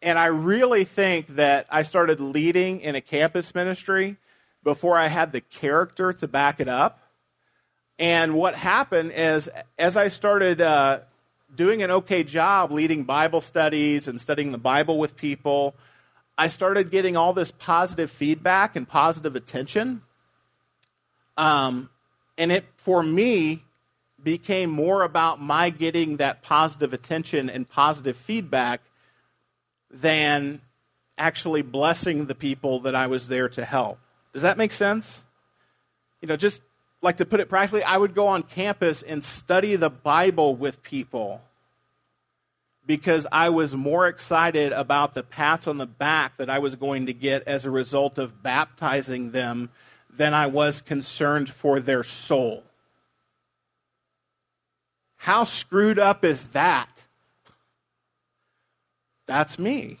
and 0.00 0.18
I 0.18 0.26
really 0.26 0.84
think 0.84 1.28
that 1.36 1.66
I 1.70 1.82
started 1.82 2.20
leading 2.20 2.80
in 2.80 2.94
a 2.94 3.00
campus 3.00 3.54
ministry 3.54 4.16
before 4.62 4.96
I 4.96 5.08
had 5.08 5.32
the 5.32 5.40
character 5.40 6.12
to 6.12 6.28
back 6.28 6.60
it 6.60 6.68
up. 6.68 7.00
And 7.98 8.34
what 8.34 8.54
happened 8.54 9.12
is, 9.14 9.48
as 9.78 9.96
I 9.96 10.08
started 10.08 10.60
uh, 10.60 11.00
doing 11.54 11.82
an 11.82 11.90
okay 11.90 12.24
job 12.24 12.72
leading 12.72 13.04
Bible 13.04 13.40
studies 13.40 14.08
and 14.08 14.20
studying 14.20 14.50
the 14.50 14.58
Bible 14.58 14.98
with 14.98 15.16
people, 15.16 15.76
I 16.42 16.48
started 16.48 16.90
getting 16.90 17.16
all 17.16 17.32
this 17.34 17.52
positive 17.52 18.10
feedback 18.10 18.74
and 18.74 18.88
positive 18.88 19.36
attention. 19.36 20.02
Um, 21.36 21.88
and 22.36 22.50
it, 22.50 22.64
for 22.78 23.00
me, 23.00 23.62
became 24.20 24.68
more 24.68 25.04
about 25.04 25.40
my 25.40 25.70
getting 25.70 26.16
that 26.16 26.42
positive 26.42 26.92
attention 26.92 27.48
and 27.48 27.68
positive 27.68 28.16
feedback 28.16 28.80
than 29.88 30.60
actually 31.16 31.62
blessing 31.62 32.26
the 32.26 32.34
people 32.34 32.80
that 32.80 32.96
I 32.96 33.06
was 33.06 33.28
there 33.28 33.48
to 33.50 33.64
help. 33.64 34.00
Does 34.32 34.42
that 34.42 34.58
make 34.58 34.72
sense? 34.72 35.22
You 36.20 36.26
know, 36.26 36.36
just 36.36 36.60
like 37.02 37.18
to 37.18 37.24
put 37.24 37.38
it 37.38 37.48
practically, 37.48 37.84
I 37.84 37.96
would 37.96 38.16
go 38.16 38.26
on 38.26 38.42
campus 38.42 39.04
and 39.04 39.22
study 39.22 39.76
the 39.76 39.90
Bible 39.90 40.56
with 40.56 40.82
people 40.82 41.40
because 42.92 43.26
I 43.32 43.48
was 43.48 43.74
more 43.74 44.06
excited 44.06 44.70
about 44.70 45.14
the 45.14 45.22
pats 45.22 45.66
on 45.66 45.78
the 45.78 45.86
back 45.86 46.36
that 46.36 46.50
I 46.50 46.58
was 46.58 46.76
going 46.76 47.06
to 47.06 47.14
get 47.14 47.42
as 47.48 47.64
a 47.64 47.70
result 47.70 48.18
of 48.18 48.42
baptizing 48.42 49.30
them 49.30 49.70
than 50.14 50.34
I 50.34 50.46
was 50.46 50.82
concerned 50.82 51.48
for 51.48 51.80
their 51.80 52.02
soul. 52.02 52.64
How 55.16 55.44
screwed 55.44 55.98
up 55.98 56.22
is 56.22 56.48
that? 56.48 57.06
That's 59.26 59.58
me, 59.58 59.96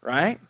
right? 0.00 0.40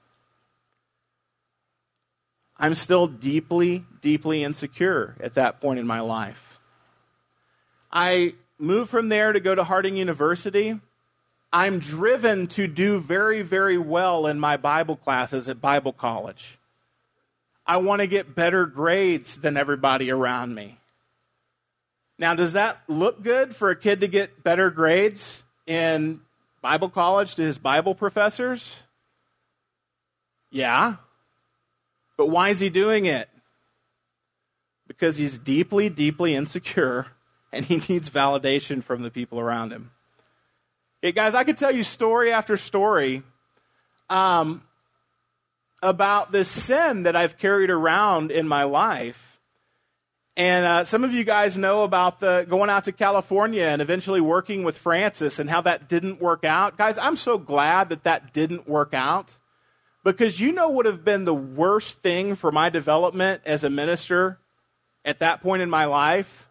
I'm 2.57 2.77
still 2.77 3.09
deeply, 3.09 3.85
deeply 4.01 4.45
insecure 4.45 5.17
at 5.19 5.35
that 5.35 5.61
point 5.61 5.81
in 5.81 5.87
my 5.89 5.99
life. 5.99 6.61
I 7.91 8.35
moved 8.57 8.89
from 8.89 9.09
there 9.09 9.33
to 9.33 9.41
go 9.41 9.53
to 9.53 9.65
Harding 9.65 9.97
University. 9.97 10.79
I'm 11.53 11.81
driven 11.81 12.47
to 12.49 12.67
do 12.67 12.99
very, 12.99 13.43
very 13.43 13.77
well 13.77 14.27
in 14.27 14.41
my 14.41 14.57
Bible 14.57 14.97
classes 14.97 15.49
at 15.49 15.61
Bible 15.61 15.93
college. 15.93 16.59
I 17.67 17.77
want 17.77 18.01
to 18.01 18.07
get 18.07 18.35
better 18.35 18.65
grades 18.67 19.39
than 19.39 19.57
everybody 19.57 20.11
around 20.11 20.55
me. 20.55 20.79
Now, 22.19 22.35
does 22.35 22.55
that 22.55 22.79
look 22.89 23.23
good 23.23 23.55
for 23.55 23.71
a 23.71 23.77
kid 23.77 24.01
to 24.01 24.09
get 24.09 24.43
better 24.43 24.71
grades 24.71 25.43
in 25.67 26.21
Bible 26.63 26.89
college 26.89 27.35
to 27.35 27.43
his 27.43 27.59
Bible 27.59 27.95
professors? 27.95 28.83
Yeah. 30.51 30.97
But 32.17 32.27
why 32.27 32.51
is 32.51 32.61
he 32.61 32.71
doing 32.71 33.07
it? 33.07 33.29
Because 34.87 35.17
he's 35.17 35.38
deeply, 35.38 35.88
deeply 35.88 36.35
insecure 36.35 37.07
and 37.53 37.67
he 37.67 37.77
needs 37.88 38.09
validation 38.09 38.83
from 38.83 39.03
the 39.03 39.11
people 39.11 39.38
around 39.38 39.73
him. 39.73 39.91
Hey, 41.05 41.11
guys, 41.11 41.35
I 41.35 41.43
could 41.43 41.57
tell 41.57 41.75
you 41.75 41.83
story 41.83 42.31
after 42.31 42.57
story 42.57 43.25
um, 44.09 44.62
about 45.83 46.31
this 46.31 46.49
sin 46.49 47.03
that 47.03 47.17
I've 47.17 47.38
carried 47.38 47.71
around 47.71 48.31
in 48.31 48.47
my 48.47 48.62
life. 48.62 49.41
And 50.37 50.65
uh, 50.65 50.85
some 50.85 51.03
of 51.03 51.12
you 51.12 51.25
guys 51.25 51.59
know 51.59 51.83
about 51.83 52.21
the 52.21 52.47
going 52.49 52.71
out 52.71 52.85
to 52.85 52.93
California 52.93 53.65
and 53.65 53.83
eventually 53.83 54.21
working 54.21 54.62
with 54.62 54.79
Francis 54.79 55.41
and 55.41 55.51
how 55.51 55.62
that 55.62 55.88
didn't 55.88 56.21
work 56.23 56.45
out. 56.45 56.79
Guys, 56.79 56.99
I'm 56.99 57.17
so 57.17 57.37
glad 57.37 57.88
that 57.88 58.05
that 58.05 58.33
didn't 58.33 58.69
work 58.69 58.95
out 58.95 59.37
because 60.05 60.41
you 60.41 60.53
know 60.53 60.69
what 60.69 60.77
would 60.77 60.87
have 60.87 61.05
been 61.05 61.25
the 61.25 61.35
worst 61.35 62.01
thing 62.03 62.37
for 62.37 62.53
my 62.53 62.69
development 62.69 63.43
as 63.45 63.65
a 63.65 63.71
minister 63.71 64.38
at 65.05 65.19
that 65.19 65.43
point 65.43 65.62
in 65.62 65.69
my 65.69 65.87
life? 65.87 66.47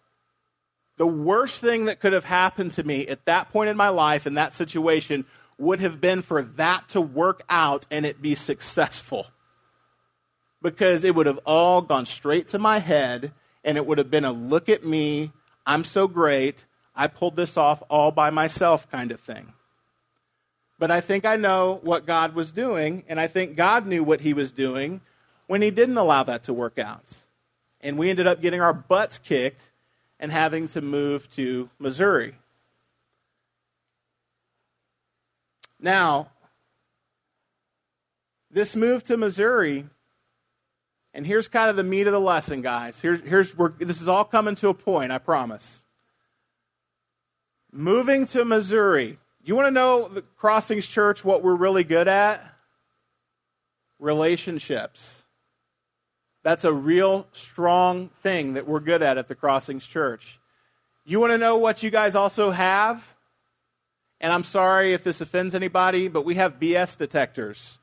The 1.01 1.07
worst 1.07 1.61
thing 1.61 1.85
that 1.85 1.99
could 1.99 2.13
have 2.13 2.25
happened 2.25 2.73
to 2.73 2.83
me 2.83 3.07
at 3.07 3.25
that 3.25 3.49
point 3.51 3.71
in 3.71 3.75
my 3.75 3.89
life, 3.89 4.27
in 4.27 4.35
that 4.35 4.53
situation, 4.53 5.25
would 5.57 5.79
have 5.79 5.99
been 5.99 6.21
for 6.21 6.43
that 6.43 6.89
to 6.89 7.01
work 7.01 7.41
out 7.49 7.87
and 7.89 8.05
it 8.05 8.21
be 8.21 8.35
successful. 8.35 9.25
Because 10.61 11.03
it 11.03 11.15
would 11.15 11.25
have 11.25 11.39
all 11.43 11.81
gone 11.81 12.05
straight 12.05 12.49
to 12.49 12.59
my 12.59 12.77
head 12.77 13.33
and 13.63 13.77
it 13.77 13.87
would 13.87 13.97
have 13.97 14.11
been 14.11 14.25
a 14.25 14.31
look 14.31 14.69
at 14.69 14.85
me, 14.85 15.31
I'm 15.65 15.85
so 15.85 16.07
great, 16.07 16.67
I 16.95 17.07
pulled 17.07 17.35
this 17.35 17.57
off 17.57 17.81
all 17.89 18.11
by 18.11 18.29
myself 18.29 18.87
kind 18.91 19.11
of 19.11 19.19
thing. 19.19 19.53
But 20.77 20.91
I 20.91 21.01
think 21.01 21.25
I 21.25 21.35
know 21.35 21.79
what 21.81 22.05
God 22.05 22.35
was 22.35 22.51
doing, 22.51 23.05
and 23.07 23.19
I 23.19 23.25
think 23.25 23.55
God 23.55 23.87
knew 23.87 24.03
what 24.03 24.21
He 24.21 24.35
was 24.35 24.51
doing 24.51 25.01
when 25.47 25.63
He 25.63 25.71
didn't 25.71 25.97
allow 25.97 26.21
that 26.21 26.43
to 26.43 26.53
work 26.53 26.77
out. 26.77 27.11
And 27.81 27.97
we 27.97 28.11
ended 28.11 28.27
up 28.27 28.39
getting 28.39 28.61
our 28.61 28.71
butts 28.71 29.17
kicked 29.17 29.70
and 30.21 30.31
having 30.31 30.67
to 30.69 30.81
move 30.81 31.27
to 31.31 31.69
Missouri. 31.79 32.35
Now, 35.79 36.29
this 38.51 38.75
move 38.75 39.03
to 39.05 39.17
Missouri, 39.17 39.87
and 41.11 41.25
here's 41.25 41.47
kind 41.47 41.71
of 41.71 41.75
the 41.75 41.83
meat 41.83 42.05
of 42.05 42.13
the 42.13 42.19
lesson, 42.19 42.61
guys. 42.61 43.01
Here's, 43.01 43.19
here's 43.21 43.53
this 43.79 43.99
is 43.99 44.07
all 44.07 44.23
coming 44.23 44.53
to 44.55 44.69
a 44.69 44.75
point, 44.75 45.11
I 45.11 45.17
promise. 45.17 45.81
Moving 47.71 48.27
to 48.27 48.45
Missouri. 48.45 49.17
You 49.43 49.55
want 49.55 49.65
to 49.67 49.71
know 49.71 50.07
the 50.07 50.21
Crossings 50.21 50.87
Church 50.87 51.25
what 51.25 51.41
we're 51.41 51.55
really 51.55 51.83
good 51.83 52.07
at? 52.07 52.45
Relationships. 53.97 55.20
That's 56.43 56.63
a 56.63 56.73
real 56.73 57.27
strong 57.33 58.09
thing 58.21 58.53
that 58.53 58.67
we're 58.67 58.79
good 58.79 59.01
at 59.01 59.17
at 59.17 59.27
the 59.27 59.35
Crossings 59.35 59.85
Church. 59.85 60.39
You 61.05 61.19
want 61.19 61.31
to 61.31 61.37
know 61.37 61.57
what 61.57 61.83
you 61.83 61.89
guys 61.91 62.15
also 62.15 62.51
have? 62.51 63.15
And 64.19 64.31
I'm 64.31 64.43
sorry 64.43 64.93
if 64.93 65.03
this 65.03 65.21
offends 65.21 65.55
anybody, 65.55 66.07
but 66.07 66.25
we 66.25 66.35
have 66.35 66.59
BS 66.59 66.97
detectors 66.97 67.79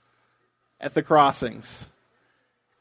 at 0.80 0.94
the 0.94 1.02
Crossings. 1.02 1.86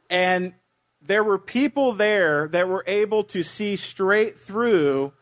And 0.09 0.53
there 1.01 1.23
were 1.23 1.37
people 1.37 1.93
there 1.93 2.47
that 2.49 2.67
were 2.67 2.83
able 2.87 3.23
to 3.25 3.43
see 3.43 3.75
straight 3.75 4.39
through 4.39 5.13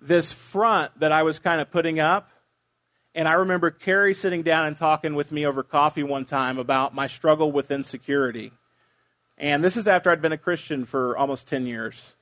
this 0.00 0.32
front 0.32 0.98
that 1.00 1.12
I 1.12 1.22
was 1.22 1.38
kind 1.38 1.60
of 1.60 1.70
putting 1.70 1.98
up. 1.98 2.30
And 3.14 3.28
I 3.28 3.34
remember 3.34 3.70
Carrie 3.70 4.14
sitting 4.14 4.42
down 4.42 4.66
and 4.66 4.76
talking 4.76 5.14
with 5.14 5.30
me 5.30 5.46
over 5.46 5.62
coffee 5.62 6.02
one 6.02 6.24
time 6.24 6.58
about 6.58 6.94
my 6.94 7.06
struggle 7.06 7.52
with 7.52 7.70
insecurity. 7.70 8.52
And 9.38 9.64
this 9.64 9.76
is 9.76 9.88
after 9.88 10.10
I'd 10.10 10.22
been 10.22 10.32
a 10.32 10.38
Christian 10.38 10.84
for 10.84 11.16
almost 11.16 11.48
10 11.48 11.66
years. 11.66 12.14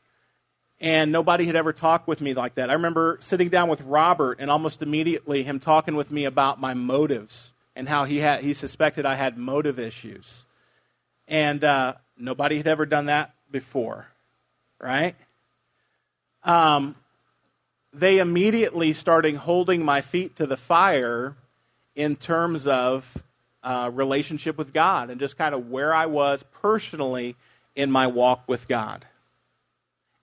And 0.80 1.12
nobody 1.12 1.44
had 1.44 1.54
ever 1.54 1.72
talked 1.72 2.08
with 2.08 2.20
me 2.20 2.34
like 2.34 2.54
that. 2.54 2.70
I 2.70 2.72
remember 2.72 3.18
sitting 3.20 3.48
down 3.48 3.68
with 3.68 3.80
Robert 3.82 4.38
and 4.40 4.50
almost 4.50 4.82
immediately 4.82 5.42
him 5.42 5.60
talking 5.60 5.94
with 5.94 6.10
me 6.10 6.24
about 6.24 6.60
my 6.60 6.74
motives 6.74 7.52
and 7.76 7.88
how 7.88 8.04
he, 8.04 8.18
had, 8.18 8.42
he 8.42 8.54
suspected 8.54 9.06
I 9.06 9.14
had 9.14 9.38
motive 9.38 9.78
issues. 9.78 10.44
And 11.28 11.62
uh, 11.62 11.94
nobody 12.18 12.56
had 12.56 12.66
ever 12.66 12.84
done 12.84 13.06
that 13.06 13.32
before, 13.50 14.08
right? 14.80 15.14
Um, 16.42 16.96
they 17.92 18.18
immediately 18.18 18.92
started 18.92 19.36
holding 19.36 19.84
my 19.84 20.00
feet 20.00 20.36
to 20.36 20.46
the 20.46 20.56
fire 20.56 21.36
in 21.94 22.16
terms 22.16 22.66
of 22.66 23.22
uh, 23.62 23.90
relationship 23.92 24.58
with 24.58 24.72
God 24.72 25.10
and 25.10 25.20
just 25.20 25.38
kind 25.38 25.54
of 25.54 25.70
where 25.70 25.94
I 25.94 26.06
was 26.06 26.44
personally 26.60 27.36
in 27.74 27.90
my 27.90 28.06
walk 28.06 28.42
with 28.46 28.68
God. 28.68 29.06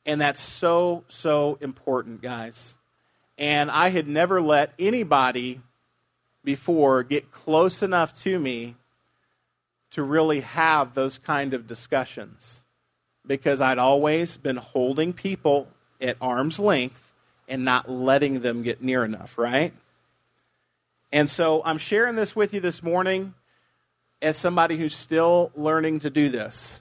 And 0.06 0.20
that's 0.20 0.40
so, 0.40 1.04
so 1.08 1.58
important, 1.62 2.22
guys. 2.22 2.76
And 3.38 3.72
I 3.72 3.90
had 3.90 4.08
never 4.08 4.42
let 4.42 4.74
anybody 4.78 5.62
before 6.44 7.04
get 7.04 7.32
close 7.32 7.82
enough 7.84 8.14
to 8.24 8.40
me 8.40 8.76
to 9.92 10.04
really 10.04 10.42
have 10.42 10.94
those 10.94 11.18
kind 11.18 11.54
of 11.54 11.68
discussions 11.68 12.62
because 13.26 13.62
I'd 13.62 13.78
always 13.78 14.38
been 14.38 14.58
holding 14.58 15.14
people 15.14 15.68
at 16.02 16.18
arm's 16.22 16.60
length 16.60 17.14
and 17.48 17.66
not 17.66 17.90
letting 17.90 18.42
them 18.42 18.62
get 18.64 18.82
near 18.82 19.04
enough, 19.04 19.38
right? 19.38 19.74
And 21.12 21.30
so 21.30 21.62
I'm 21.66 21.78
sharing 21.78 22.16
this 22.16 22.36
with 22.36 22.54
you 22.54 22.60
this 22.60 22.84
morning 22.84 23.34
as 24.22 24.38
somebody 24.38 24.78
who's 24.78 24.96
still 24.96 25.52
learning 25.56 26.02
to 26.02 26.10
do 26.10 26.30
this. 26.30 26.80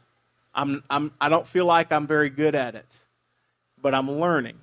I'm, 0.54 0.82
I'm, 0.90 1.12
I 1.20 1.28
don't 1.28 1.46
feel 1.46 1.64
like 1.64 1.92
I'm 1.92 2.06
very 2.06 2.30
good 2.30 2.54
at 2.54 2.74
it, 2.74 2.98
but 3.80 3.94
I'm 3.94 4.10
learning. 4.10 4.58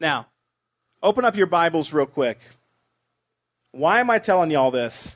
Now, 0.00 0.26
open 1.02 1.24
up 1.24 1.36
your 1.36 1.46
Bibles 1.46 1.92
real 1.92 2.06
quick. 2.06 2.40
Why 3.72 4.00
am 4.00 4.10
I 4.10 4.18
telling 4.18 4.50
you 4.50 4.58
all 4.58 4.70
this? 4.70 5.14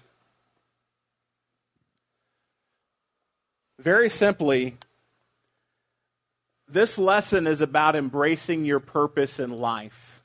Very 3.79 4.09
simply, 4.09 4.77
this 6.69 6.99
lesson 6.99 7.47
is 7.47 7.63
about 7.63 7.97
embracing 7.97 8.65
your 8.65 8.81
purpose 8.81 9.41
in 9.41 9.51
life. 9.51 10.20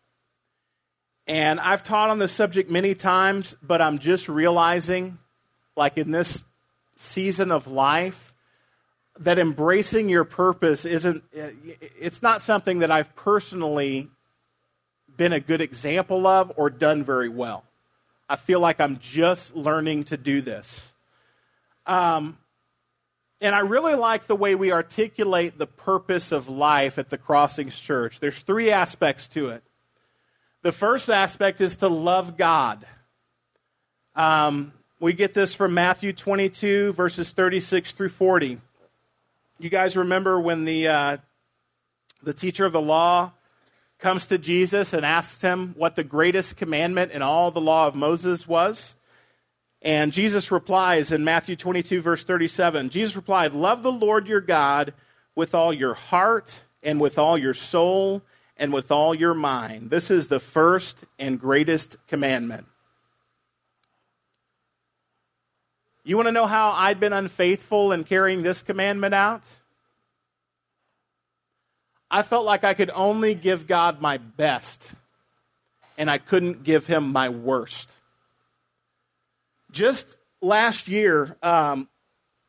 And 1.27 1.59
I've 1.59 1.83
taught 1.83 2.09
on 2.09 2.19
this 2.19 2.31
subject 2.31 2.69
many 2.69 2.93
times, 2.93 3.55
but 3.63 3.81
I'm 3.81 3.97
just 3.97 4.29
realizing, 4.29 5.17
like 5.75 5.97
in 5.97 6.11
this 6.11 6.43
season 6.97 7.51
of 7.51 7.67
life, 7.67 8.33
that 9.19 9.39
embracing 9.39 10.09
your 10.09 10.25
purpose 10.25 10.85
isn't, 10.85 11.23
it's 11.33 12.21
not 12.21 12.41
something 12.41 12.79
that 12.79 12.91
I've 12.91 13.15
personally 13.15 14.09
been 15.17 15.33
a 15.33 15.39
good 15.39 15.61
example 15.61 16.27
of 16.27 16.51
or 16.57 16.69
done 16.69 17.03
very 17.03 17.29
well. 17.29 17.63
I 18.27 18.35
feel 18.35 18.59
like 18.59 18.81
I'm 18.81 18.99
just 18.99 19.55
learning 19.55 20.05
to 20.05 20.17
do 20.17 20.41
this. 20.41 20.91
Um, 21.85 22.37
and 23.41 23.53
I 23.53 23.59
really 23.59 23.95
like 23.95 24.25
the 24.25 24.35
way 24.35 24.55
we 24.55 24.71
articulate 24.71 25.57
the 25.57 25.67
purpose 25.67 26.31
of 26.31 26.49
life 26.49 26.97
at 26.97 27.09
the 27.09 27.17
Crossings 27.17 27.79
Church. 27.79 28.19
There's 28.19 28.39
three 28.39 28.71
aspects 28.71 29.27
to 29.29 29.49
it. 29.49 29.63
The 30.65 30.71
first 30.71 31.11
aspect 31.11 31.61
is 31.61 31.77
to 31.77 31.87
love 31.87 32.37
God. 32.37 32.87
Um, 34.15 34.73
we 34.99 35.13
get 35.13 35.35
this 35.35 35.53
from 35.53 35.75
Matthew 35.75 36.11
22, 36.11 36.91
verses 36.93 37.33
36 37.33 37.91
through 37.91 38.09
40. 38.09 38.59
You 39.59 39.69
guys 39.69 39.95
remember 39.95 40.39
when 40.39 40.65
the, 40.65 40.87
uh, 40.87 41.17
the 42.23 42.33
teacher 42.33 42.65
of 42.65 42.71
the 42.71 42.81
law 42.81 43.33
comes 43.99 44.25
to 44.25 44.39
Jesus 44.39 44.93
and 44.93 45.05
asks 45.05 45.39
him 45.39 45.75
what 45.77 45.95
the 45.95 46.03
greatest 46.03 46.57
commandment 46.57 47.11
in 47.11 47.21
all 47.21 47.51
the 47.51 47.61
law 47.61 47.85
of 47.85 47.93
Moses 47.93 48.47
was? 48.47 48.95
And 49.83 50.11
Jesus 50.11 50.51
replies 50.51 51.11
in 51.11 51.23
Matthew 51.23 51.55
22, 51.55 52.01
verse 52.01 52.23
37 52.23 52.89
Jesus 52.89 53.15
replied, 53.15 53.53
Love 53.53 53.83
the 53.83 53.91
Lord 53.91 54.27
your 54.27 54.41
God 54.41 54.95
with 55.35 55.53
all 55.53 55.71
your 55.71 55.93
heart 55.93 56.63
and 56.81 56.99
with 56.99 57.19
all 57.19 57.37
your 57.37 57.53
soul 57.53 58.23
and 58.57 58.71
with 58.73 58.91
all 58.91 59.13
your 59.13 59.33
mind. 59.33 59.89
This 59.89 60.09
is 60.09 60.27
the 60.27 60.39
first 60.39 60.97
and 61.19 61.39
greatest 61.39 61.97
commandment. 62.07 62.65
You 66.03 66.15
want 66.15 66.27
to 66.27 66.31
know 66.31 66.45
how 66.45 66.71
I'd 66.71 66.99
been 66.99 67.13
unfaithful 67.13 67.91
in 67.91 68.03
carrying 68.03 68.43
this 68.43 68.61
commandment 68.61 69.15
out? 69.15 69.43
I 72.11 72.21
felt 72.21 72.45
like 72.45 72.63
I 72.63 72.75
could 72.75 72.91
only 72.93 73.33
give 73.33 73.65
God 73.65 74.01
my 74.01 74.17
best, 74.17 74.93
and 75.97 76.09
I 76.09 76.19
couldn't 76.19 76.63
give 76.63 76.85
him 76.85 77.11
my 77.11 77.29
worst. 77.29 77.91
Just 79.71 80.17
last 80.41 80.87
year, 80.87 81.35
um, 81.41 81.89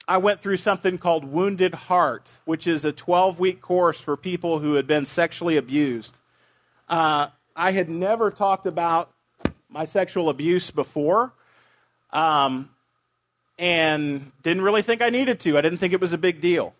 I 0.08 0.18
went 0.18 0.40
through 0.40 0.58
something 0.58 0.98
called 0.98 1.24
Wounded 1.24 1.74
Heart, 1.74 2.32
which 2.44 2.68
is 2.68 2.84
a 2.84 2.92
12 2.92 3.40
week 3.40 3.60
course 3.60 4.00
for 4.00 4.16
people 4.16 4.60
who 4.60 4.74
had 4.74 4.86
been 4.86 5.04
sexually 5.04 5.56
abused. 5.56 6.16
Uh, 6.88 7.28
I 7.56 7.72
had 7.72 7.88
never 7.88 8.30
talked 8.30 8.66
about 8.66 9.10
my 9.68 9.84
sexual 9.84 10.28
abuse 10.28 10.70
before 10.70 11.32
um, 12.12 12.70
and 13.58 14.30
didn't 14.44 14.62
really 14.62 14.82
think 14.82 15.02
I 15.02 15.10
needed 15.10 15.40
to. 15.40 15.58
I 15.58 15.60
didn't 15.60 15.78
think 15.78 15.92
it 15.92 16.00
was 16.00 16.12
a 16.12 16.18
big 16.18 16.40
deal 16.40 16.74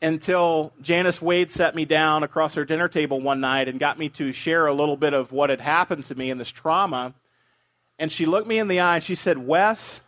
until 0.00 0.72
Janice 0.80 1.20
Wade 1.20 1.50
sat 1.50 1.74
me 1.74 1.84
down 1.84 2.22
across 2.22 2.54
her 2.54 2.64
dinner 2.64 2.88
table 2.88 3.20
one 3.20 3.40
night 3.40 3.68
and 3.68 3.78
got 3.78 3.98
me 3.98 4.08
to 4.08 4.32
share 4.32 4.66
a 4.66 4.72
little 4.72 4.96
bit 4.96 5.12
of 5.12 5.32
what 5.32 5.50
had 5.50 5.60
happened 5.60 6.06
to 6.06 6.14
me 6.14 6.30
in 6.30 6.38
this 6.38 6.50
trauma. 6.50 7.12
And 7.98 8.10
she 8.10 8.24
looked 8.24 8.48
me 8.48 8.58
in 8.58 8.68
the 8.68 8.80
eye 8.80 8.96
and 8.96 9.04
she 9.04 9.14
said, 9.14 9.36
Wes, 9.36 10.00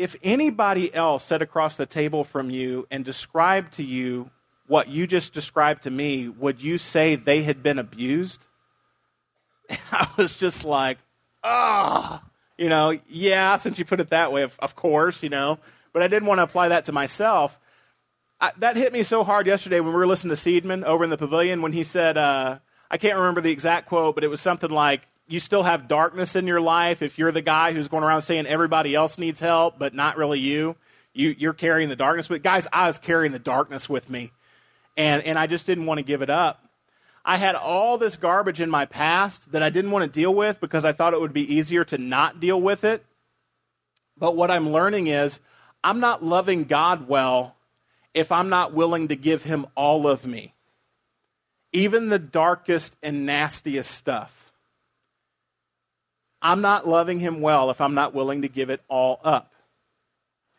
if 0.00 0.16
anybody 0.22 0.92
else 0.94 1.24
sat 1.24 1.42
across 1.42 1.76
the 1.76 1.84
table 1.84 2.24
from 2.24 2.48
you 2.48 2.86
and 2.90 3.04
described 3.04 3.74
to 3.74 3.84
you 3.84 4.30
what 4.66 4.88
you 4.88 5.06
just 5.06 5.34
described 5.34 5.82
to 5.82 5.90
me, 5.90 6.26
would 6.26 6.62
you 6.62 6.78
say 6.78 7.16
they 7.16 7.42
had 7.42 7.62
been 7.62 7.78
abused? 7.78 8.46
I 9.92 10.08
was 10.16 10.36
just 10.36 10.64
like, 10.64 10.96
ah, 11.44 12.22
oh. 12.22 12.30
you 12.56 12.70
know, 12.70 12.98
yeah, 13.10 13.58
since 13.58 13.78
you 13.78 13.84
put 13.84 14.00
it 14.00 14.08
that 14.08 14.32
way, 14.32 14.42
of, 14.42 14.58
of, 14.60 14.74
course, 14.74 15.22
you 15.22 15.28
know. 15.28 15.58
But 15.92 16.02
I 16.02 16.08
didn't 16.08 16.26
want 16.26 16.38
to 16.38 16.44
apply 16.44 16.68
that 16.68 16.86
to 16.86 16.92
myself. 16.92 17.60
I, 18.40 18.52
that 18.58 18.76
hit 18.76 18.94
me 18.94 19.02
so 19.02 19.22
hard 19.22 19.46
yesterday 19.46 19.80
when 19.80 19.92
we 19.92 19.98
were 19.98 20.06
listening 20.06 20.34
to 20.34 20.40
Seedman 20.40 20.82
over 20.84 21.04
in 21.04 21.10
the 21.10 21.18
pavilion 21.18 21.60
when 21.60 21.72
he 21.72 21.84
said, 21.84 22.16
uh, 22.16 22.58
I 22.90 22.96
can't 22.96 23.16
remember 23.16 23.42
the 23.42 23.52
exact 23.52 23.86
quote, 23.86 24.14
but 24.14 24.24
it 24.24 24.28
was 24.28 24.40
something 24.40 24.70
like, 24.70 25.02
you 25.30 25.38
still 25.38 25.62
have 25.62 25.86
darkness 25.86 26.34
in 26.34 26.46
your 26.48 26.60
life, 26.60 27.02
if 27.02 27.16
you're 27.16 27.30
the 27.30 27.40
guy 27.40 27.72
who's 27.72 27.86
going 27.86 28.02
around 28.02 28.22
saying 28.22 28.46
everybody 28.46 28.96
else 28.96 29.16
needs 29.16 29.38
help, 29.38 29.78
but 29.78 29.94
not 29.94 30.16
really 30.16 30.40
you, 30.40 30.74
you 31.14 31.34
you're 31.38 31.52
carrying 31.52 31.88
the 31.88 31.96
darkness. 31.96 32.26
But 32.26 32.42
guys, 32.42 32.66
I 32.72 32.88
was 32.88 32.98
carrying 32.98 33.30
the 33.30 33.38
darkness 33.38 33.88
with 33.88 34.10
me, 34.10 34.32
and 34.96 35.22
and 35.22 35.38
I 35.38 35.46
just 35.46 35.66
didn't 35.66 35.86
want 35.86 35.98
to 35.98 36.04
give 36.04 36.22
it 36.22 36.30
up. 36.30 36.64
I 37.24 37.36
had 37.36 37.54
all 37.54 37.96
this 37.96 38.16
garbage 38.16 38.60
in 38.60 38.70
my 38.70 38.86
past 38.86 39.52
that 39.52 39.62
I 39.62 39.70
didn't 39.70 39.92
want 39.92 40.04
to 40.04 40.20
deal 40.20 40.34
with 40.34 40.60
because 40.60 40.84
I 40.84 40.92
thought 40.92 41.14
it 41.14 41.20
would 41.20 41.32
be 41.32 41.54
easier 41.54 41.84
to 41.84 41.98
not 41.98 42.40
deal 42.40 42.60
with 42.60 42.82
it. 42.82 43.04
But 44.16 44.36
what 44.36 44.50
I'm 44.50 44.70
learning 44.70 45.06
is 45.06 45.38
I'm 45.84 46.00
not 46.00 46.24
loving 46.24 46.64
God 46.64 47.08
well 47.08 47.56
if 48.14 48.32
I'm 48.32 48.48
not 48.48 48.72
willing 48.74 49.08
to 49.08 49.16
give 49.16 49.44
Him 49.44 49.66
all 49.76 50.08
of 50.08 50.26
me, 50.26 50.54
even 51.72 52.08
the 52.08 52.18
darkest 52.18 52.96
and 53.02 53.26
nastiest 53.26 53.90
stuff. 53.92 54.49
I'm 56.42 56.60
not 56.60 56.88
loving 56.88 57.18
him 57.18 57.40
well 57.40 57.70
if 57.70 57.80
I'm 57.80 57.94
not 57.94 58.14
willing 58.14 58.42
to 58.42 58.48
give 58.48 58.70
it 58.70 58.80
all 58.88 59.20
up 59.22 59.52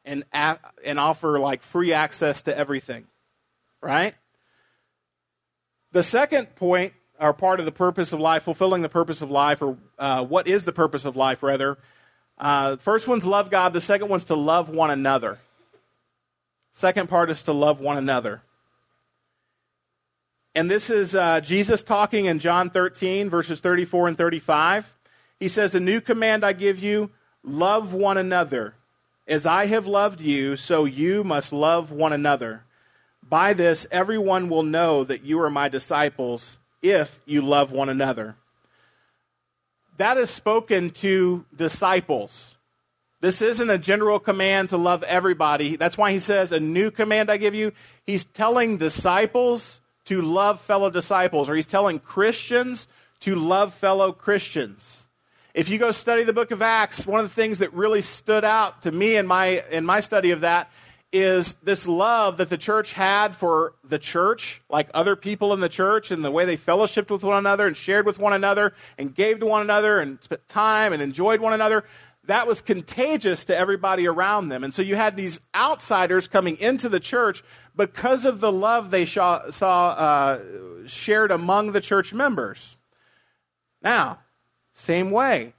and, 0.06 0.24
and 0.34 1.00
offer 1.00 1.40
like 1.40 1.64
free 1.64 1.94
access 1.94 2.44
to 2.44 2.58
everything. 2.58 3.06
Right? 3.82 4.14
The 5.92 6.04
second 6.04 6.56
point, 6.56 6.94
or 7.20 7.34
part 7.34 7.60
of 7.60 7.66
the 7.66 7.72
purpose 7.72 8.14
of 8.14 8.20
life, 8.20 8.44
fulfilling 8.44 8.82
the 8.82 8.90
purpose 8.90 9.22
of 9.22 9.30
life, 9.30 9.62
or 9.62 9.78
uh, 10.00 10.24
what 10.26 10.48
is 10.48 10.66
the 10.66 10.72
purpose 10.72 11.06
of 11.06 11.16
life, 11.16 11.44
rather. 11.44 11.78
Uh, 12.38 12.78
first 12.78 13.08
one's 13.08 13.26
love 13.26 13.52
God, 13.52 13.74
the 13.74 13.82
second 13.82 14.08
one's 14.10 14.26
to 14.26 14.36
love 14.36 14.70
one 14.70 14.90
another. 14.90 15.38
Second 16.72 17.10
part 17.10 17.30
is 17.30 17.44
to 17.44 17.54
love 17.54 17.80
one 17.80 17.98
another. 17.98 18.42
And 20.56 20.70
this 20.70 20.90
is 20.90 21.16
uh, 21.16 21.42
Jesus 21.42 21.84
talking 21.84 22.26
in 22.26 22.40
John 22.40 22.70
13, 22.70 23.30
verses 23.30 23.60
34 23.60 24.10
and 24.10 24.18
35. 24.18 24.98
He 25.42 25.48
says, 25.48 25.74
A 25.74 25.80
new 25.80 26.02
command 26.02 26.46
I 26.46 26.54
give 26.54 26.78
you 26.78 27.10
love 27.44 27.96
one 27.96 28.20
another. 28.20 28.76
As 29.28 29.48
I 29.48 29.66
have 29.66 29.88
loved 29.88 30.22
you, 30.22 30.56
so 30.56 30.86
you 30.86 31.24
must 31.24 31.52
love 31.52 31.90
one 31.90 32.14
another. 32.14 32.64
By 33.28 33.54
this, 33.54 33.88
everyone 33.92 34.50
will 34.50 34.62
know 34.62 35.04
that 35.04 35.24
you 35.24 35.42
are 35.42 35.50
my 35.50 35.68
disciples 35.68 36.60
if 36.84 37.20
you 37.26 37.42
love 37.42 37.72
one 37.72 37.90
another. 37.90 38.36
That 39.98 40.18
is 40.18 40.30
spoken 40.30 40.92
to 40.92 41.44
disciples. 41.56 42.56
This 43.20 43.42
isn't 43.42 43.70
a 43.70 43.80
general 43.80 44.20
command 44.20 44.70
to 44.70 44.78
love 44.78 45.02
everybody. 45.02 45.76
That's 45.76 45.98
why 45.98 46.12
he 46.12 46.20
says, 46.20 46.52
A 46.52 46.60
new 46.60 46.92
command 46.92 47.32
I 47.32 47.38
give 47.38 47.56
you. 47.56 47.72
He's 48.06 48.26
telling 48.26 48.78
disciples 48.78 49.82
to 50.06 50.22
love 50.22 50.62
fellow 50.62 50.92
disciples, 50.92 51.50
or 51.50 51.56
he's 51.56 51.66
telling 51.66 51.98
Christians 51.98 52.88
to 53.22 53.36
love 53.36 53.74
fellow 53.74 54.12
Christians. 54.12 55.01
If 55.54 55.68
you 55.68 55.78
go 55.78 55.92
study 55.92 56.24
the 56.24 56.32
book 56.32 56.52
of 56.52 56.62
Acts, 56.62 57.06
one 57.06 57.20
of 57.20 57.26
the 57.26 57.34
things 57.34 57.60
that 57.60 57.74
really 57.74 58.02
stood 58.02 58.46
out 58.46 58.84
to 58.84 58.92
me 58.92 59.18
in 59.18 59.28
my, 59.28 59.64
in 59.70 59.86
my 59.86 60.00
study 60.00 60.32
of 60.32 60.42
that 60.42 60.72
is 61.12 61.56
this 61.56 61.90
love 61.90 62.38
that 62.38 62.50
the 62.50 62.58
church 62.58 62.94
had 62.94 63.36
for 63.36 63.74
the 63.84 64.00
church, 64.00 64.62
like 64.70 64.90
other 64.94 65.18
people 65.18 65.52
in 65.54 65.60
the 65.60 65.68
church, 65.68 66.10
and 66.10 66.24
the 66.24 66.32
way 66.32 66.46
they 66.46 66.56
fellowshipped 66.56 67.12
with 67.12 67.24
one 67.24 67.38
another 67.38 67.68
and 67.68 67.76
shared 67.76 68.06
with 68.06 68.18
one 68.18 68.32
another 68.32 68.72
and 68.98 69.14
gave 69.14 69.42
to 69.42 69.46
one 69.46 69.62
another 69.62 70.00
and 70.00 70.24
spent 70.24 70.48
time 70.48 70.94
and 70.94 71.02
enjoyed 71.02 71.42
one 71.42 71.52
another. 71.52 71.84
That 72.26 72.48
was 72.48 72.62
contagious 72.62 73.44
to 73.46 73.58
everybody 73.58 74.08
around 74.08 74.50
them. 74.50 74.64
And 74.64 74.74
so 74.74 74.82
you 74.82 74.96
had 74.96 75.18
these 75.18 75.42
outsiders 75.54 76.30
coming 76.30 76.58
into 76.62 76.88
the 76.88 77.00
church 77.02 77.44
because 77.76 78.24
of 78.24 78.40
the 78.40 78.52
love 78.52 78.90
they 78.90 79.04
saw, 79.04 79.50
saw 79.50 79.90
uh, 79.90 80.40
shared 80.86 81.32
among 81.32 81.74
the 81.74 81.82
church 81.82 82.14
members. 82.14 82.78
Now, 83.82 84.20
same 84.82 85.12
way. 85.12 85.54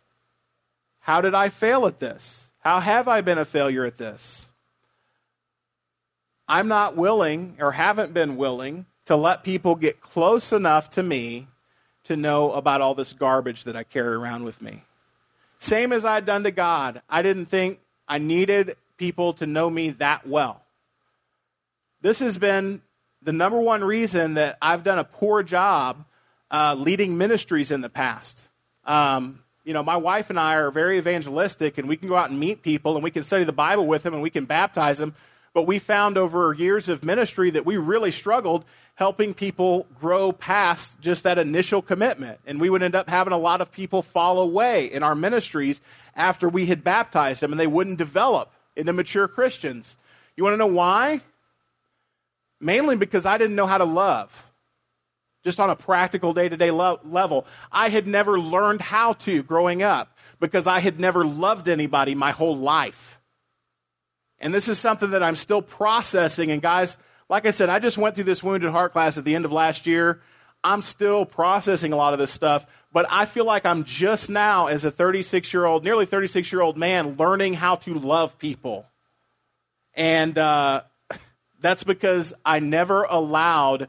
How 1.01 1.21
did 1.21 1.35
I 1.35 1.49
fail 1.49 1.87
at 1.87 1.99
this? 1.99 2.51
How 2.59 2.81
have 2.81 3.09
I 3.09 3.21
been 3.21 3.39
a 3.39 3.45
failure 3.45 3.85
at 3.85 3.97
this? 3.97 4.47
I'm 6.49 6.69
not 6.69 6.97
willing 6.97 7.57
or 7.61 7.73
haven't 7.73 8.13
been 8.13 8.37
willing 8.37 8.87
to 9.07 9.17
let 9.17 9.45
people 9.45 9.75
get 9.75 10.01
close 10.01 10.53
enough 10.53 10.91
to 10.91 11.03
me 11.03 11.49
to 12.05 12.17
know 12.17 12.53
about 12.53 12.81
all 12.81 12.95
this 12.95 13.13
garbage 13.13 13.65
that 13.65 13.77
I 13.77 13.85
carry 13.85 14.15
around 14.15 14.45
with 14.45 14.61
me. 14.61 14.83
Same 15.59 15.93
as 15.93 16.05
I'd 16.05 16.25
done 16.25 16.43
to 16.43 16.51
God. 16.51 17.01
I 17.09 17.23
didn't 17.23 17.47
think 17.47 17.79
I 18.09 18.19
needed 18.19 18.77
people 18.97 19.35
to 19.35 19.47
know 19.47 19.71
me 19.71 19.91
that 19.91 20.27
well. 20.27 20.63
This 22.01 22.19
has 22.19 22.39
been 22.39 22.83
the 23.23 23.33
number 23.33 23.61
one 23.61 23.85
reason 23.85 24.35
that 24.35 24.59
I've 24.61 24.83
done 24.83 24.99
a 24.99 25.05
poor 25.05 25.45
job 25.45 26.05
uh, 26.51 26.75
leading 26.77 27.17
ministries 27.17 27.71
in 27.71 27.81
the 27.81 27.89
past. 27.89 28.43
Um, 28.85 29.43
you 29.65 29.73
know, 29.73 29.83
my 29.83 29.97
wife 29.97 30.31
and 30.31 30.39
I 30.39 30.55
are 30.55 30.71
very 30.71 30.99
evangelistic, 30.99 31.79
and 31.79 31.89
we 31.89 31.97
can 31.97 32.09
go 32.09 32.17
out 32.17 32.31
and 32.31 32.41
meet 32.41 32.63
people, 32.63 32.95
and 32.95 33.05
we 33.05 33.11
can 33.11 33.23
study 33.23 33.45
the 33.45 33.53
Bible 33.53 33.87
with 33.87 34.03
them, 34.03 34.15
and 34.15 34.23
we 34.23 34.31
can 34.31 34.45
baptize 34.45 34.99
them. 34.99 35.15
But 35.55 35.67
we 35.67 35.79
found 35.79 36.19
over 36.19 36.53
years 36.55 36.89
of 36.89 37.05
ministry 37.05 37.51
that 37.51 37.67
we 37.67 37.77
really 37.77 38.11
struggled 38.11 38.65
helping 38.95 39.35
people 39.35 39.87
grow 40.01 40.33
past 40.33 41.01
just 41.01 41.25
that 41.25 41.39
initial 41.39 41.83
commitment. 41.83 42.41
And 42.47 42.61
we 42.61 42.71
would 42.71 42.83
end 42.83 42.95
up 42.95 43.09
having 43.09 43.33
a 43.33 43.39
lot 43.39 43.61
of 43.61 43.71
people 43.71 44.03
fall 44.03 44.41
away 44.41 44.87
in 44.87 45.03
our 45.03 45.15
ministries 45.15 45.81
after 46.17 46.49
we 46.49 46.67
had 46.67 46.83
baptized 46.83 47.43
them, 47.43 47.53
and 47.53 47.61
they 47.61 47.67
wouldn't 47.67 47.99
develop 47.99 48.53
into 48.77 48.93
mature 48.93 49.29
Christians. 49.29 49.97
You 50.37 50.45
want 50.45 50.55
to 50.55 50.59
know 50.59 50.67
why? 50.67 51.21
Mainly 52.61 52.97
because 52.97 53.27
I 53.27 53.39
didn't 53.39 53.57
know 53.57 53.67
how 53.67 53.79
to 53.79 53.85
love 53.85 54.52
just 55.45 55.61
on 55.61 55.71
a 55.71 55.77
practical 55.77 56.33
day 56.33 56.49
to 56.49 56.57
day 56.57 56.71
level. 56.71 57.47
I 57.71 57.89
had 57.89 58.07
never 58.07 58.39
learned 58.39 58.81
how 58.81 59.15
to 59.15 59.43
growing 59.43 59.83
up 59.83 60.17
because 60.41 60.67
I 60.67 60.81
had 60.81 61.01
never 61.01 61.25
loved 61.25 61.69
anybody 61.69 62.15
my 62.15 62.31
whole 62.31 62.57
life. 62.57 63.21
And 64.39 64.53
this 64.53 64.69
is 64.69 64.79
something 64.79 65.11
that 65.11 65.23
I'm 65.23 65.37
still 65.37 65.63
processing. 65.63 66.51
And 66.51 66.61
guys, 66.61 66.99
like 67.29 67.47
I 67.47 67.51
said, 67.51 67.69
I 67.69 67.79
just 67.79 67.97
went 67.97 68.15
through 68.15 68.25
this 68.25 68.43
wounded 68.43 68.71
heart 68.71 68.93
class 68.93 69.17
at 69.17 69.25
the 69.25 69.35
end 69.35 69.45
of 69.45 69.53
last 69.53 69.87
year. 69.87 70.21
I'm 70.65 70.83
still 70.83 71.25
processing 71.25 71.93
a 71.93 71.97
lot 71.97 72.13
of 72.13 72.19
this 72.21 72.31
stuff, 72.31 72.67
but 72.93 73.07
I 73.11 73.25
feel 73.25 73.45
like 73.45 73.67
I'm 73.67 73.83
just 73.83 74.31
now, 74.31 74.67
as 74.67 74.85
a 74.85 74.93
36 74.93 75.53
year 75.53 75.65
old, 75.65 75.83
nearly 75.83 76.07
36 76.07 76.53
year 76.53 76.63
old 76.63 76.77
man, 76.77 77.17
learning 77.17 77.55
how 77.55 77.77
to 77.77 77.95
love 77.95 78.39
people. 78.39 78.87
And 79.95 80.39
uh, 80.39 80.83
that's 81.61 81.83
because 81.83 82.33
I 82.45 82.61
never 82.61 83.05
allowed 83.05 83.89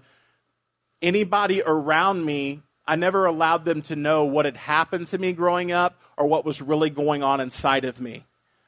anybody 1.04 1.62
around 1.64 2.26
me, 2.26 2.62
I 2.88 2.96
never 2.96 3.26
allowed 3.26 3.66
them 3.66 3.82
to 3.84 3.96
know 3.96 4.26
what 4.26 4.46
had 4.46 4.58
happened 4.58 5.08
to 5.10 5.18
me 5.18 5.34
growing 5.34 5.72
up 5.72 6.00
or 6.18 6.26
what 6.26 6.46
was 6.46 6.62
really 6.62 6.90
going 6.90 7.22
on 7.22 7.42
inside 7.42 7.86
of 7.86 8.02
me. 8.02 8.26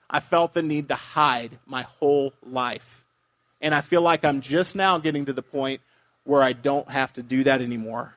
I 0.10 0.20
felt 0.20 0.54
the 0.54 0.62
need 0.62 0.90
to 0.90 0.96
hide 0.96 1.58
my 1.66 1.84
whole 1.84 2.34
life. 2.44 3.04
And 3.62 3.74
I 3.74 3.82
feel 3.82 4.02
like 4.02 4.24
I'm 4.24 4.42
just 4.42 4.76
now 4.76 5.00
getting 5.00 5.26
to 5.26 5.34
the 5.34 5.42
point 5.42 5.82
where 6.26 6.44
I 6.44 6.54
don't 6.54 6.90
have 6.90 7.14
to 7.14 7.24
do 7.24 7.44
that 7.46 7.62
anymore. 7.62 8.16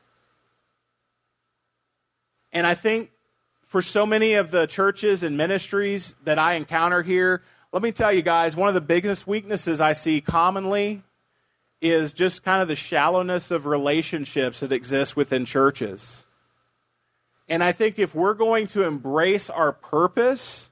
And 2.52 2.66
I 2.66 2.74
think 2.74 3.10
for 3.62 3.82
so 3.82 4.04
many 4.04 4.34
of 4.34 4.50
the 4.50 4.66
churches 4.66 5.22
and 5.22 5.36
ministries 5.36 6.14
that 6.24 6.38
I 6.38 6.54
encounter 6.54 7.02
here, 7.02 7.42
let 7.72 7.82
me 7.82 7.92
tell 7.92 8.12
you 8.12 8.22
guys, 8.22 8.56
one 8.56 8.68
of 8.68 8.74
the 8.74 8.80
biggest 8.80 9.26
weaknesses 9.26 9.80
I 9.80 9.92
see 9.92 10.20
commonly 10.20 11.02
is 11.80 12.12
just 12.12 12.42
kind 12.42 12.60
of 12.60 12.68
the 12.68 12.76
shallowness 12.76 13.50
of 13.50 13.66
relationships 13.66 14.60
that 14.60 14.72
exist 14.72 15.16
within 15.16 15.44
churches. 15.44 16.24
And 17.48 17.62
I 17.62 17.72
think 17.72 17.98
if 17.98 18.14
we're 18.14 18.34
going 18.34 18.66
to 18.68 18.84
embrace 18.84 19.48
our 19.48 19.72
purpose, 19.72 20.68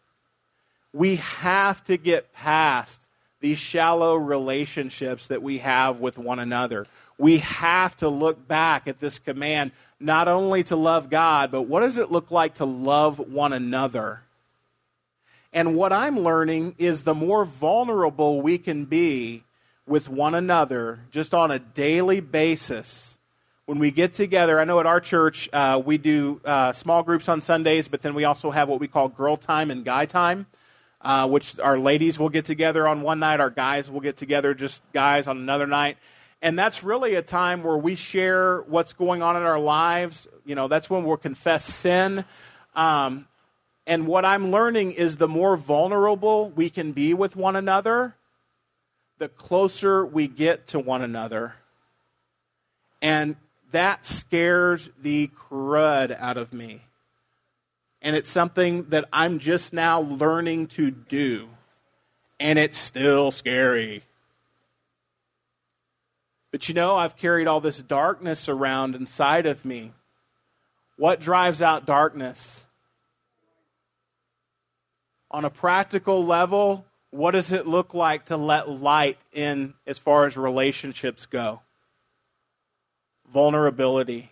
we 0.92 1.16
have 1.16 1.82
to 1.84 1.96
get 1.96 2.32
past 2.32 3.02
these 3.40 3.58
shallow 3.58 4.16
relationships 4.16 5.28
that 5.28 5.42
we 5.42 5.58
have 5.58 6.00
with 6.00 6.18
one 6.18 6.38
another. 6.38 6.86
We 7.18 7.38
have 7.38 7.96
to 7.98 8.08
look 8.08 8.46
back 8.46 8.88
at 8.88 8.98
this 8.98 9.18
command 9.18 9.72
not 9.98 10.28
only 10.28 10.62
to 10.64 10.76
love 10.76 11.08
God, 11.08 11.50
but 11.50 11.62
what 11.62 11.80
does 11.80 11.98
it 11.98 12.10
look 12.10 12.30
like 12.30 12.54
to 12.54 12.64
love 12.64 13.18
one 13.18 13.52
another? 13.52 14.20
And 15.52 15.76
what 15.76 15.92
I'm 15.92 16.20
learning 16.20 16.74
is 16.76 17.04
the 17.04 17.14
more 17.14 17.44
vulnerable 17.46 18.42
we 18.42 18.58
can 18.58 18.84
be 18.84 19.44
with 19.86 20.08
one 20.08 20.34
another 20.34 21.00
just 21.10 21.34
on 21.34 21.50
a 21.50 21.58
daily 21.58 22.20
basis. 22.20 23.18
When 23.66 23.78
we 23.78 23.90
get 23.90 24.12
together, 24.12 24.60
I 24.60 24.64
know 24.64 24.78
at 24.80 24.86
our 24.86 25.00
church 25.00 25.48
uh, 25.52 25.82
we 25.84 25.98
do 25.98 26.40
uh, 26.44 26.72
small 26.72 27.02
groups 27.02 27.28
on 27.28 27.40
Sundays, 27.40 27.88
but 27.88 28.02
then 28.02 28.14
we 28.14 28.24
also 28.24 28.50
have 28.50 28.68
what 28.68 28.80
we 28.80 28.88
call 28.88 29.08
girl 29.08 29.36
time 29.36 29.70
and 29.70 29.84
guy 29.84 30.06
time, 30.06 30.46
uh, 31.00 31.28
which 31.28 31.58
our 31.58 31.78
ladies 31.78 32.18
will 32.18 32.28
get 32.28 32.44
together 32.44 32.86
on 32.86 33.02
one 33.02 33.18
night, 33.18 33.40
our 33.40 33.50
guys 33.50 33.90
will 33.90 34.00
get 34.00 34.16
together, 34.16 34.54
just 34.54 34.82
guys 34.92 35.26
on 35.26 35.38
another 35.38 35.66
night. 35.66 35.96
And 36.42 36.58
that's 36.58 36.84
really 36.84 37.14
a 37.14 37.22
time 37.22 37.64
where 37.64 37.76
we 37.76 37.94
share 37.94 38.60
what's 38.62 38.92
going 38.92 39.22
on 39.22 39.36
in 39.36 39.42
our 39.42 39.58
lives. 39.58 40.28
You 40.44 40.54
know, 40.54 40.68
that's 40.68 40.88
when 40.88 41.04
we'll 41.04 41.16
confess 41.16 41.64
sin. 41.64 42.24
Um, 42.74 43.26
and 43.86 44.06
what 44.06 44.24
I'm 44.24 44.50
learning 44.50 44.92
is 44.92 45.16
the 45.16 45.28
more 45.28 45.56
vulnerable 45.56 46.50
we 46.50 46.70
can 46.70 46.92
be 46.92 47.14
with 47.14 47.36
one 47.36 47.56
another, 47.56 48.14
the 49.18 49.28
closer 49.28 50.04
we 50.04 50.28
get 50.28 50.68
to 50.68 50.78
one 50.78 51.02
another. 51.02 51.54
And 53.02 53.36
that 53.72 54.06
scares 54.06 54.90
the 55.00 55.28
crud 55.28 56.16
out 56.18 56.36
of 56.36 56.52
me. 56.52 56.82
And 58.02 58.14
it's 58.14 58.30
something 58.30 58.84
that 58.90 59.06
I'm 59.12 59.38
just 59.38 59.72
now 59.72 60.00
learning 60.00 60.68
to 60.68 60.90
do. 60.90 61.48
And 62.38 62.58
it's 62.58 62.78
still 62.78 63.30
scary. 63.30 64.02
But 66.52 66.68
you 66.70 66.74
know, 66.74 66.94
I've 66.96 67.16
carried 67.16 67.48
all 67.48 67.60
this 67.60 67.82
darkness 67.82 68.48
around 68.48 68.94
inside 68.94 69.44
of 69.44 69.64
me. 69.64 69.92
What 70.96 71.20
drives 71.20 71.60
out 71.60 71.84
darkness? 71.84 72.64
On 75.30 75.44
a 75.44 75.50
practical 75.50 76.24
level, 76.24 76.85
what 77.10 77.32
does 77.32 77.52
it 77.52 77.66
look 77.66 77.94
like 77.94 78.26
to 78.26 78.36
let 78.36 78.68
light 78.68 79.18
in 79.32 79.74
as 79.86 79.98
far 79.98 80.26
as 80.26 80.36
relationships 80.36 81.26
go? 81.26 81.60
Vulnerability. 83.32 84.30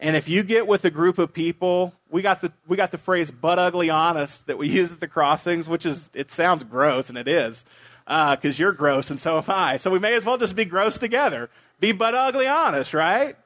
And 0.00 0.14
if 0.14 0.28
you 0.28 0.42
get 0.42 0.66
with 0.66 0.84
a 0.84 0.90
group 0.90 1.18
of 1.18 1.32
people, 1.32 1.94
we 2.10 2.22
got 2.22 2.40
the 2.40 2.52
we 2.68 2.76
got 2.76 2.92
the 2.92 2.98
phrase 2.98 3.30
"butt 3.30 3.58
ugly 3.58 3.90
honest" 3.90 4.46
that 4.46 4.58
we 4.58 4.68
use 4.80 4.92
at 4.92 5.00
the 5.00 5.08
crossings, 5.08 5.68
which 5.68 5.84
is 5.84 6.10
it 6.14 6.30
sounds 6.30 6.62
gross, 6.64 7.08
and 7.08 7.18
it 7.18 7.26
is, 7.26 7.64
because 8.06 8.58
uh, 8.58 8.62
you're 8.62 8.72
gross 8.72 9.10
and 9.10 9.18
so 9.18 9.38
am 9.38 9.44
I. 9.48 9.76
So 9.76 9.90
we 9.90 9.98
may 9.98 10.14
as 10.14 10.24
well 10.24 10.38
just 10.38 10.54
be 10.54 10.64
gross 10.64 10.98
together. 10.98 11.50
Be 11.80 11.92
butt 11.92 12.14
ugly 12.14 12.46
honest, 12.46 12.94
right? 12.94 13.36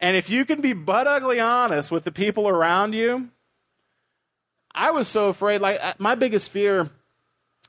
And 0.00 0.16
if 0.16 0.28
you 0.28 0.44
can 0.44 0.60
be 0.60 0.72
butt 0.72 1.06
ugly 1.06 1.40
honest 1.40 1.90
with 1.90 2.04
the 2.04 2.12
people 2.12 2.48
around 2.48 2.92
you, 2.94 3.30
I 4.76 4.90
was 4.90 5.08
so 5.08 5.30
afraid. 5.30 5.62
Like, 5.62 5.78
uh, 5.80 5.94
my 5.98 6.14
biggest 6.14 6.50
fear 6.50 6.90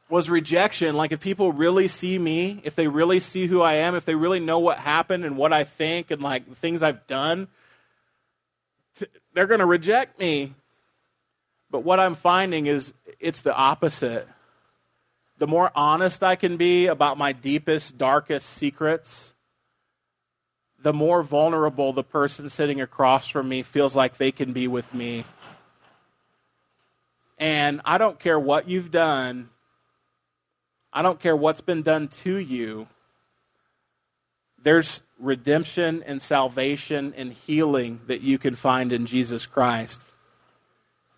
was 0.10 0.30
rejection. 0.30 0.96
Like, 0.96 1.14
if 1.14 1.22
people 1.22 1.54
really 1.54 1.88
see 1.88 2.20
me, 2.20 2.62
if 2.64 2.76
they 2.76 2.88
really 2.88 3.20
see 3.20 3.48
who 3.48 3.62
I 3.62 3.76
am, 3.76 3.96
if 3.96 4.04
they 4.04 4.16
really 4.16 4.42
know 4.42 4.60
what 4.60 4.78
happened 4.78 5.24
and 5.24 5.38
what 5.38 5.54
I 5.54 5.64
think 5.64 6.12
and, 6.12 6.22
like, 6.22 6.48
the 6.48 6.56
things 6.56 6.84
I've 6.84 7.08
done, 7.08 7.48
they're 9.34 9.48
going 9.48 9.62
to 9.62 9.66
reject 9.66 10.20
me. 10.20 10.54
But 11.72 11.84
what 11.84 12.00
I'm 12.00 12.16
finding 12.16 12.68
is 12.68 12.94
it's 13.20 13.42
the 13.42 13.56
opposite. 13.56 14.28
The 15.38 15.48
more 15.48 15.72
honest 15.76 16.24
I 16.24 16.36
can 16.36 16.58
be 16.58 16.88
about 16.88 17.18
my 17.18 17.32
deepest, 17.32 17.98
darkest 17.98 18.50
secrets, 18.50 19.34
the 20.80 20.94
more 20.94 21.24
vulnerable 21.24 21.94
the 21.94 22.04
person 22.04 22.50
sitting 22.50 22.82
across 22.82 23.28
from 23.28 23.50
me 23.50 23.64
feels 23.64 23.96
like 23.96 24.18
they 24.18 24.32
can 24.32 24.54
be 24.54 24.68
with 24.68 24.94
me. 24.94 25.26
And 27.38 27.82
I 27.86 27.98
don't 27.98 28.20
care 28.20 28.40
what 28.40 28.68
you've 28.68 28.92
done, 28.92 29.50
I 30.92 31.02
don't 31.02 31.20
care 31.20 31.36
what's 31.36 31.62
been 31.62 31.84
done 31.84 32.08
to 32.24 32.38
you. 32.38 32.88
There's 34.64 35.02
redemption 35.20 36.04
and 36.04 36.22
salvation 36.22 37.14
and 37.16 37.32
healing 37.32 38.02
that 38.08 38.22
you 38.22 38.38
can 38.38 38.56
find 38.56 38.92
in 38.92 39.06
Jesus 39.06 39.46
Christ. 39.46 40.12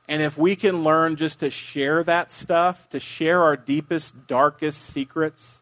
And 0.09 0.21
if 0.21 0.37
we 0.37 0.55
can 0.55 0.83
learn 0.83 1.15
just 1.15 1.39
to 1.39 1.49
share 1.49 2.03
that 2.03 2.31
stuff, 2.31 2.89
to 2.89 2.99
share 2.99 3.43
our 3.43 3.55
deepest, 3.55 4.27
darkest 4.27 4.81
secrets, 4.81 5.61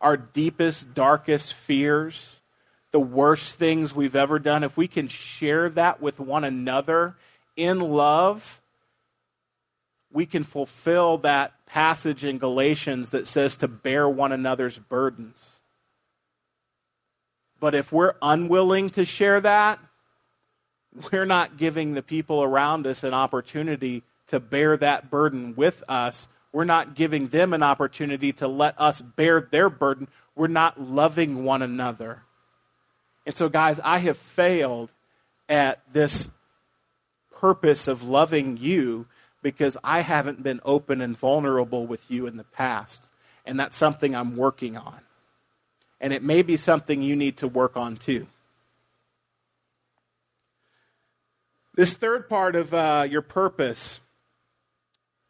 our 0.00 0.16
deepest, 0.16 0.94
darkest 0.94 1.54
fears, 1.54 2.40
the 2.90 3.00
worst 3.00 3.56
things 3.56 3.94
we've 3.94 4.16
ever 4.16 4.38
done, 4.38 4.64
if 4.64 4.76
we 4.76 4.88
can 4.88 5.08
share 5.08 5.68
that 5.70 6.02
with 6.02 6.20
one 6.20 6.44
another 6.44 7.16
in 7.56 7.80
love, 7.80 8.60
we 10.14 10.24
can 10.24 10.44
fulfill 10.44 11.18
that 11.18 11.52
passage 11.66 12.24
in 12.24 12.38
Galatians 12.38 13.10
that 13.10 13.26
says 13.26 13.58
to 13.58 13.68
bear 13.68 14.08
one 14.08 14.32
another's 14.32 14.78
burdens. 14.78 15.60
But 17.60 17.74
if 17.74 17.92
we're 17.92 18.14
unwilling 18.22 18.88
to 18.90 19.04
share 19.04 19.42
that, 19.42 19.78
we're 21.12 21.26
not 21.26 21.58
giving 21.58 21.92
the 21.92 22.02
people 22.02 22.42
around 22.42 22.86
us 22.86 23.04
an 23.04 23.12
opportunity 23.12 24.02
to 24.28 24.40
bear 24.40 24.78
that 24.78 25.10
burden 25.10 25.54
with 25.54 25.84
us 25.86 26.28
we're 26.54 26.64
not 26.64 26.94
giving 26.94 27.26
them 27.28 27.52
an 27.52 27.64
opportunity 27.64 28.32
to 28.34 28.46
let 28.46 28.80
us 28.80 29.00
bear 29.00 29.40
their 29.40 29.68
burden. 29.68 30.06
We're 30.36 30.46
not 30.46 30.80
loving 30.80 31.44
one 31.44 31.62
another. 31.62 32.22
And 33.26 33.34
so, 33.34 33.48
guys, 33.48 33.80
I 33.82 33.98
have 33.98 34.16
failed 34.16 34.92
at 35.48 35.80
this 35.92 36.28
purpose 37.36 37.88
of 37.88 38.04
loving 38.04 38.56
you 38.56 39.06
because 39.44 39.76
I 39.84 40.00
haven't 40.00 40.42
been 40.42 40.58
open 40.64 41.02
and 41.02 41.16
vulnerable 41.16 41.86
with 41.86 42.10
you 42.10 42.26
in 42.26 42.38
the 42.38 42.44
past. 42.44 43.10
And 43.44 43.60
that's 43.60 43.76
something 43.76 44.16
I'm 44.16 44.36
working 44.36 44.74
on. 44.74 45.00
And 46.00 46.14
it 46.14 46.22
may 46.22 46.40
be 46.40 46.56
something 46.56 47.02
you 47.02 47.14
need 47.14 47.36
to 47.36 47.46
work 47.46 47.76
on 47.76 47.96
too. 47.96 48.26
This 51.74 51.92
third 51.92 52.26
part 52.26 52.56
of 52.56 52.72
uh, 52.72 53.06
your 53.08 53.22
purpose 53.22 54.00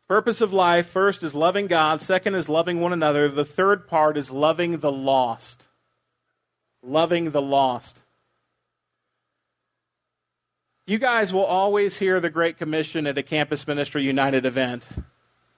purpose 0.06 0.40
of 0.40 0.52
life 0.52 0.86
first 0.86 1.24
is 1.24 1.34
loving 1.34 1.66
God, 1.66 2.00
second 2.00 2.36
is 2.36 2.48
loving 2.48 2.80
one 2.80 2.92
another, 2.92 3.28
the 3.28 3.44
third 3.44 3.88
part 3.88 4.16
is 4.16 4.30
loving 4.30 4.78
the 4.78 4.92
lost. 4.92 5.66
Loving 6.84 7.30
the 7.30 7.42
lost. 7.42 8.03
You 10.86 10.98
guys 10.98 11.32
will 11.32 11.46
always 11.46 11.98
hear 11.98 12.20
the 12.20 12.28
Great 12.28 12.58
Commission 12.58 13.06
at 13.06 13.16
a 13.16 13.22
Campus 13.22 13.66
Ministry 13.66 14.02
United 14.02 14.44
event. 14.44 14.86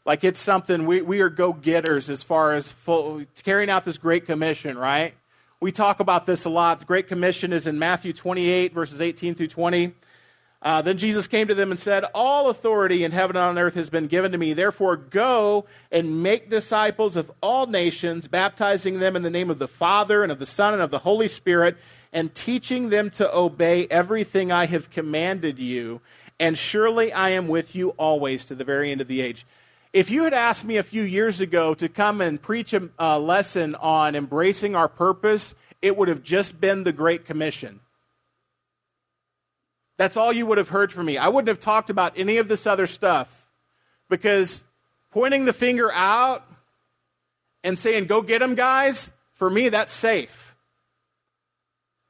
Like 0.04 0.22
it's 0.22 0.38
something 0.38 0.86
we, 0.86 1.02
we 1.02 1.20
are 1.20 1.28
go 1.28 1.52
getters 1.52 2.08
as 2.08 2.22
far 2.22 2.52
as 2.52 2.70
full, 2.70 3.24
carrying 3.42 3.68
out 3.68 3.84
this 3.84 3.98
Great 3.98 4.24
Commission, 4.24 4.78
right? 4.78 5.14
We 5.58 5.72
talk 5.72 5.98
about 5.98 6.26
this 6.26 6.44
a 6.44 6.48
lot. 6.48 6.78
The 6.78 6.84
Great 6.84 7.08
Commission 7.08 7.52
is 7.52 7.66
in 7.66 7.76
Matthew 7.76 8.12
28, 8.12 8.72
verses 8.72 9.00
18 9.00 9.34
through 9.34 9.48
20. 9.48 9.94
Uh, 10.62 10.82
then 10.82 10.96
Jesus 10.96 11.26
came 11.26 11.48
to 11.48 11.56
them 11.56 11.72
and 11.72 11.78
said, 11.78 12.04
All 12.14 12.48
authority 12.48 13.02
in 13.02 13.10
heaven 13.10 13.36
and 13.36 13.44
on 13.44 13.58
earth 13.58 13.74
has 13.74 13.90
been 13.90 14.06
given 14.06 14.30
to 14.30 14.38
me. 14.38 14.52
Therefore, 14.52 14.96
go 14.96 15.66
and 15.90 16.22
make 16.22 16.50
disciples 16.50 17.16
of 17.16 17.32
all 17.42 17.66
nations, 17.66 18.28
baptizing 18.28 19.00
them 19.00 19.16
in 19.16 19.22
the 19.22 19.30
name 19.30 19.50
of 19.50 19.58
the 19.58 19.68
Father 19.68 20.22
and 20.22 20.30
of 20.30 20.38
the 20.38 20.46
Son 20.46 20.72
and 20.72 20.82
of 20.82 20.90
the 20.90 21.00
Holy 21.00 21.28
Spirit, 21.28 21.76
and 22.16 22.35
teaching 22.35 22.88
them 22.88 23.11
to 23.11 23.37
obey 23.37 23.87
everything 23.88 24.50
I 24.50 24.64
have 24.64 24.88
commanded 24.88 25.59
you. 25.59 26.00
And 26.40 26.57
surely 26.57 27.12
I 27.12 27.31
am 27.31 27.46
with 27.46 27.76
you 27.76 27.90
always 27.90 28.46
to 28.46 28.55
the 28.55 28.64
very 28.64 28.90
end 28.90 29.02
of 29.02 29.07
the 29.07 29.20
age. 29.20 29.46
If 29.92 30.11
you 30.11 30.24
had 30.24 30.33
asked 30.33 30.64
me 30.64 30.79
a 30.79 30.83
few 30.83 31.02
years 31.02 31.42
ago 31.42 31.74
to 31.74 31.90
come 31.90 32.22
and 32.22 32.40
preach 32.40 32.72
a, 32.72 32.88
a 32.98 33.18
lesson 33.18 33.74
on 33.74 34.14
embracing 34.14 34.74
our 34.74 34.88
purpose, 34.88 35.55
it 35.83 35.94
would 35.98 36.09
have 36.09 36.22
just 36.22 36.59
been 36.59 36.85
the 36.85 36.92
Great 36.92 37.26
Commission. 37.26 37.81
That's 39.98 40.16
all 40.16 40.33
you 40.33 40.46
would 40.46 40.57
have 40.57 40.70
heard 40.70 40.94
from 40.94 41.05
me. 41.05 41.18
I 41.18 41.29
wouldn't 41.29 41.48
have 41.48 41.61
talked 41.61 41.90
about 41.90 42.14
any 42.16 42.38
of 42.38 42.48
this 42.48 42.66
other 42.66 42.87
stuff 42.87 43.46
because 44.09 44.64
pointing 45.11 45.44
the 45.44 45.52
finger 45.52 45.92
out 45.92 46.46
and 47.62 47.79
saying, 47.79 48.07
go 48.07 48.22
get 48.22 48.38
them, 48.38 48.55
guys, 48.55 49.12
for 49.35 49.50
me, 49.50 49.68
that's 49.68 49.92
safe. 49.92 50.45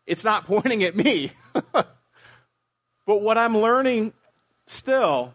It's 0.06 0.24
not 0.24 0.46
pointing 0.46 0.84
at 0.84 0.96
me. 0.96 1.32
but 1.72 1.86
what 3.06 3.38
I'm 3.38 3.56
learning 3.56 4.12
still 4.66 5.34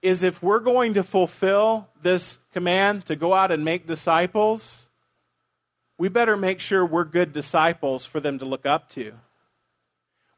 is 0.00 0.22
if 0.22 0.42
we're 0.42 0.60
going 0.60 0.94
to 0.94 1.02
fulfill 1.02 1.88
this 2.02 2.38
command 2.52 3.06
to 3.06 3.16
go 3.16 3.34
out 3.34 3.50
and 3.52 3.64
make 3.64 3.86
disciples, 3.86 4.88
we 5.98 6.08
better 6.08 6.36
make 6.36 6.60
sure 6.60 6.84
we're 6.84 7.04
good 7.04 7.32
disciples 7.32 8.04
for 8.04 8.20
them 8.20 8.38
to 8.38 8.44
look 8.44 8.66
up 8.66 8.88
to 8.90 9.12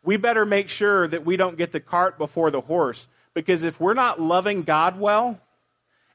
we 0.05 0.16
better 0.16 0.44
make 0.44 0.68
sure 0.68 1.09
that 1.09 1.25
we 1.25 1.37
don't 1.37 1.57
get 1.57 1.73
the 1.73 1.81
cart 1.81 2.18
before 2.18 2.51
the 2.51 2.61
horse. 2.61 3.09
Because 3.33 3.64
if 3.64 3.81
we're 3.81 3.94
not 3.94 4.20
loving 4.20 4.62
God 4.62 5.01
well 5.01 5.40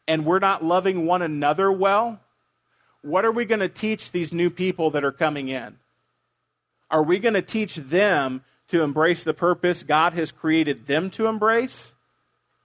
and 0.08 0.26
we're 0.26 0.40
not 0.40 0.64
loving 0.64 1.06
one 1.06 1.22
another 1.22 1.72
well, 1.72 2.20
what 3.02 3.26
are 3.26 3.32
we 3.32 3.46
going 3.46 3.60
to 3.60 3.70
teach 3.70 4.12
these 4.12 4.32
new 4.32 4.50
people 4.50 4.92
that 4.92 5.04
are 5.04 5.12
coming 5.12 5.50
in? 5.50 5.78
Are 6.92 7.04
we 7.04 7.20
going 7.20 7.36
to 7.36 7.42
teach 7.42 7.76
them 7.76 8.44
to 8.70 8.82
embrace 8.84 9.24
the 9.24 9.34
purpose 9.34 9.84
God 9.84 10.14
has 10.14 10.32
created 10.32 10.88
them 10.88 11.10
to 11.12 11.28
embrace 11.28 11.96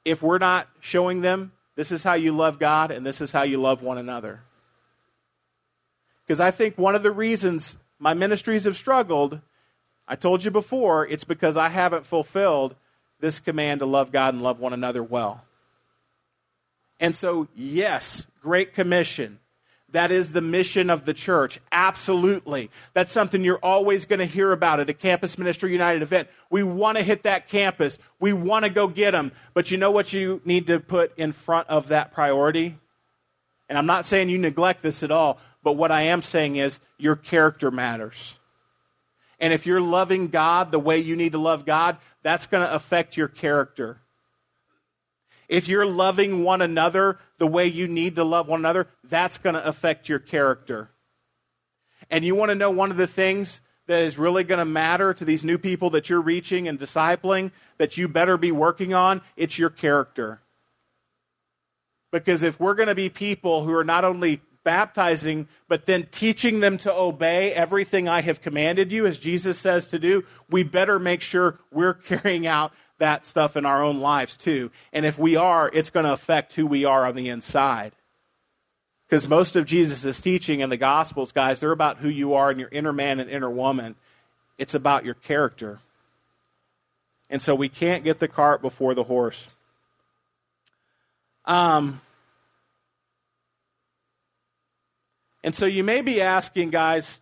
if 0.04 0.22
we're 0.22 0.38
not 0.38 0.68
showing 0.80 1.20
them 1.20 1.52
this 1.76 1.92
is 1.92 2.04
how 2.04 2.14
you 2.14 2.32
love 2.32 2.58
God 2.58 2.90
and 2.90 3.04
this 3.04 3.20
is 3.20 3.32
how 3.32 3.42
you 3.42 3.58
love 3.58 3.82
one 3.82 3.98
another? 3.98 4.40
Because 6.26 6.40
I 6.40 6.50
think 6.50 6.78
one 6.78 6.94
of 6.94 7.02
the 7.02 7.10
reasons 7.10 7.78
my 7.98 8.14
ministries 8.14 8.64
have 8.64 8.76
struggled 8.76 9.40
I 10.06 10.16
told 10.16 10.44
you 10.44 10.50
before, 10.50 11.06
it's 11.06 11.24
because 11.24 11.56
I 11.56 11.68
haven't 11.68 12.06
fulfilled 12.06 12.76
this 13.20 13.40
command 13.40 13.80
to 13.80 13.86
love 13.86 14.12
God 14.12 14.34
and 14.34 14.42
love 14.42 14.60
one 14.60 14.72
another 14.72 15.02
well. 15.02 15.44
And 17.00 17.14
so, 17.14 17.48
yes, 17.54 18.26
Great 18.40 18.74
Commission. 18.74 19.38
That 19.94 20.10
is 20.10 20.32
the 20.32 20.40
mission 20.40 20.90
of 20.90 21.04
the 21.04 21.14
church. 21.14 21.60
Absolutely. 21.70 22.68
That's 22.94 23.12
something 23.12 23.44
you're 23.44 23.60
always 23.62 24.06
going 24.06 24.18
to 24.18 24.24
hear 24.24 24.50
about 24.50 24.80
at 24.80 24.90
a 24.90 24.92
Campus 24.92 25.38
Ministry 25.38 25.70
United 25.70 26.02
event. 26.02 26.28
We 26.50 26.64
want 26.64 26.98
to 26.98 27.04
hit 27.04 27.22
that 27.22 27.46
campus. 27.46 28.00
We 28.18 28.32
want 28.32 28.64
to 28.64 28.72
go 28.72 28.88
get 28.88 29.12
them. 29.12 29.30
But 29.54 29.70
you 29.70 29.78
know 29.78 29.92
what 29.92 30.12
you 30.12 30.40
need 30.44 30.66
to 30.66 30.80
put 30.80 31.16
in 31.16 31.30
front 31.30 31.68
of 31.68 31.88
that 31.88 32.12
priority? 32.12 32.76
And 33.68 33.78
I'm 33.78 33.86
not 33.86 34.04
saying 34.04 34.30
you 34.30 34.38
neglect 34.38 34.82
this 34.82 35.04
at 35.04 35.12
all, 35.12 35.38
but 35.62 35.74
what 35.74 35.92
I 35.92 36.02
am 36.02 36.22
saying 36.22 36.56
is 36.56 36.80
your 36.98 37.14
character 37.14 37.70
matters. 37.70 38.34
And 39.38 39.52
if 39.52 39.64
you're 39.64 39.80
loving 39.80 40.26
God 40.26 40.72
the 40.72 40.80
way 40.80 40.98
you 40.98 41.14
need 41.14 41.32
to 41.32 41.38
love 41.38 41.64
God, 41.64 41.98
that's 42.24 42.46
going 42.46 42.66
to 42.66 42.74
affect 42.74 43.16
your 43.16 43.28
character. 43.28 44.00
If 45.48 45.68
you're 45.68 45.86
loving 45.86 46.42
one 46.44 46.62
another 46.62 47.18
the 47.38 47.46
way 47.46 47.66
you 47.66 47.86
need 47.86 48.16
to 48.16 48.24
love 48.24 48.48
one 48.48 48.60
another, 48.60 48.88
that's 49.04 49.38
going 49.38 49.54
to 49.54 49.66
affect 49.66 50.08
your 50.08 50.18
character. 50.18 50.90
And 52.10 52.24
you 52.24 52.34
want 52.34 52.50
to 52.50 52.54
know 52.54 52.70
one 52.70 52.90
of 52.90 52.96
the 52.96 53.06
things 53.06 53.60
that 53.86 54.02
is 54.02 54.18
really 54.18 54.44
going 54.44 54.58
to 54.58 54.64
matter 54.64 55.12
to 55.12 55.24
these 55.24 55.44
new 55.44 55.58
people 55.58 55.90
that 55.90 56.08
you're 56.08 56.20
reaching 56.20 56.68
and 56.68 56.78
discipling 56.78 57.52
that 57.78 57.96
you 57.96 58.08
better 58.08 58.36
be 58.36 58.52
working 58.52 58.94
on? 58.94 59.20
It's 59.36 59.58
your 59.58 59.70
character. 59.70 60.40
Because 62.10 62.42
if 62.42 62.58
we're 62.58 62.74
going 62.74 62.88
to 62.88 62.94
be 62.94 63.08
people 63.08 63.64
who 63.64 63.74
are 63.74 63.84
not 63.84 64.04
only 64.04 64.40
baptizing, 64.62 65.46
but 65.68 65.84
then 65.84 66.08
teaching 66.10 66.60
them 66.60 66.78
to 66.78 66.92
obey 66.92 67.52
everything 67.52 68.08
I 68.08 68.22
have 68.22 68.40
commanded 68.40 68.90
you, 68.90 69.06
as 69.06 69.18
Jesus 69.18 69.58
says 69.58 69.86
to 69.88 69.98
do, 69.98 70.24
we 70.48 70.62
better 70.62 70.98
make 70.98 71.20
sure 71.20 71.58
we're 71.70 71.94
carrying 71.94 72.46
out 72.46 72.72
that 72.98 73.26
stuff 73.26 73.56
in 73.56 73.66
our 73.66 73.82
own 73.82 74.00
lives 74.00 74.36
too. 74.36 74.70
And 74.92 75.04
if 75.04 75.18
we 75.18 75.36
are, 75.36 75.70
it's 75.72 75.90
going 75.90 76.04
to 76.04 76.12
affect 76.12 76.54
who 76.54 76.66
we 76.66 76.84
are 76.84 77.06
on 77.06 77.14
the 77.14 77.28
inside. 77.28 77.92
Because 79.06 79.28
most 79.28 79.56
of 79.56 79.66
Jesus' 79.66 80.20
teaching 80.20 80.60
in 80.60 80.70
the 80.70 80.76
Gospels, 80.76 81.32
guys, 81.32 81.60
they're 81.60 81.72
about 81.72 81.98
who 81.98 82.08
you 82.08 82.34
are 82.34 82.50
and 82.50 82.58
your 82.58 82.70
inner 82.70 82.92
man 82.92 83.20
and 83.20 83.28
inner 83.28 83.50
woman. 83.50 83.96
It's 84.58 84.74
about 84.74 85.04
your 85.04 85.14
character. 85.14 85.80
And 87.28 87.42
so 87.42 87.54
we 87.54 87.68
can't 87.68 88.04
get 88.04 88.18
the 88.18 88.28
cart 88.28 88.62
before 88.62 88.94
the 88.94 89.04
horse. 89.04 89.48
Um, 91.44 92.00
And 95.44 95.54
so 95.54 95.66
you 95.66 95.84
may 95.84 96.00
be 96.00 96.22
asking, 96.22 96.70
guys, 96.70 97.20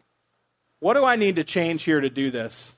what 0.78 0.94
do 0.94 1.04
I 1.04 1.16
need 1.16 1.36
to 1.36 1.44
change 1.44 1.82
here 1.82 2.00
to 2.00 2.08
do 2.08 2.30
this? 2.30 2.72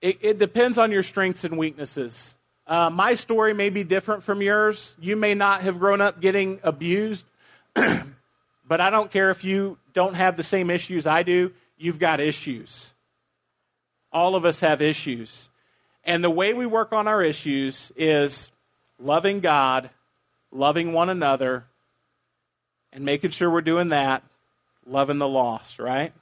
It, 0.00 0.18
it 0.22 0.38
depends 0.38 0.78
on 0.78 0.90
your 0.90 1.02
strengths 1.02 1.44
and 1.44 1.58
weaknesses. 1.58 2.34
Uh, 2.66 2.88
my 2.88 3.14
story 3.14 3.52
may 3.52 3.68
be 3.68 3.84
different 3.84 4.22
from 4.22 4.40
yours. 4.40 4.96
You 5.00 5.16
may 5.16 5.34
not 5.34 5.62
have 5.62 5.78
grown 5.78 6.00
up 6.00 6.20
getting 6.20 6.60
abused, 6.62 7.26
but 7.74 8.80
I 8.80 8.90
don't 8.90 9.10
care 9.10 9.30
if 9.30 9.44
you 9.44 9.76
don't 9.92 10.14
have 10.14 10.36
the 10.36 10.42
same 10.42 10.70
issues 10.70 11.06
I 11.06 11.22
do. 11.22 11.52
You've 11.76 11.98
got 11.98 12.20
issues. 12.20 12.92
All 14.12 14.36
of 14.36 14.44
us 14.44 14.60
have 14.60 14.80
issues. 14.80 15.50
And 16.04 16.24
the 16.24 16.30
way 16.30 16.54
we 16.54 16.66
work 16.66 16.92
on 16.92 17.06
our 17.06 17.22
issues 17.22 17.92
is 17.96 18.50
loving 18.98 19.40
God, 19.40 19.90
loving 20.50 20.92
one 20.92 21.08
another, 21.08 21.64
and 22.92 23.04
making 23.04 23.30
sure 23.30 23.50
we're 23.50 23.60
doing 23.60 23.90
that, 23.90 24.22
loving 24.86 25.18
the 25.18 25.28
lost, 25.28 25.78
right? 25.78 26.12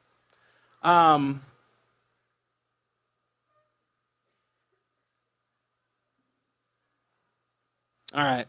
Um, 0.82 1.42
all 8.18 8.24
right. 8.24 8.46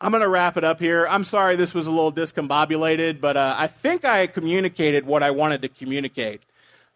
I'm 0.00 0.10
going 0.10 0.22
to 0.22 0.28
wrap 0.28 0.56
it 0.56 0.64
up 0.64 0.80
here. 0.80 1.06
I'm 1.06 1.22
sorry 1.22 1.54
this 1.54 1.72
was 1.72 1.86
a 1.86 1.90
little 1.92 2.12
discombobulated, 2.12 3.20
but 3.20 3.36
uh, 3.36 3.54
I 3.56 3.68
think 3.68 4.04
I 4.04 4.26
communicated 4.26 5.06
what 5.06 5.22
I 5.22 5.30
wanted 5.30 5.62
to 5.62 5.68
communicate. 5.68 6.42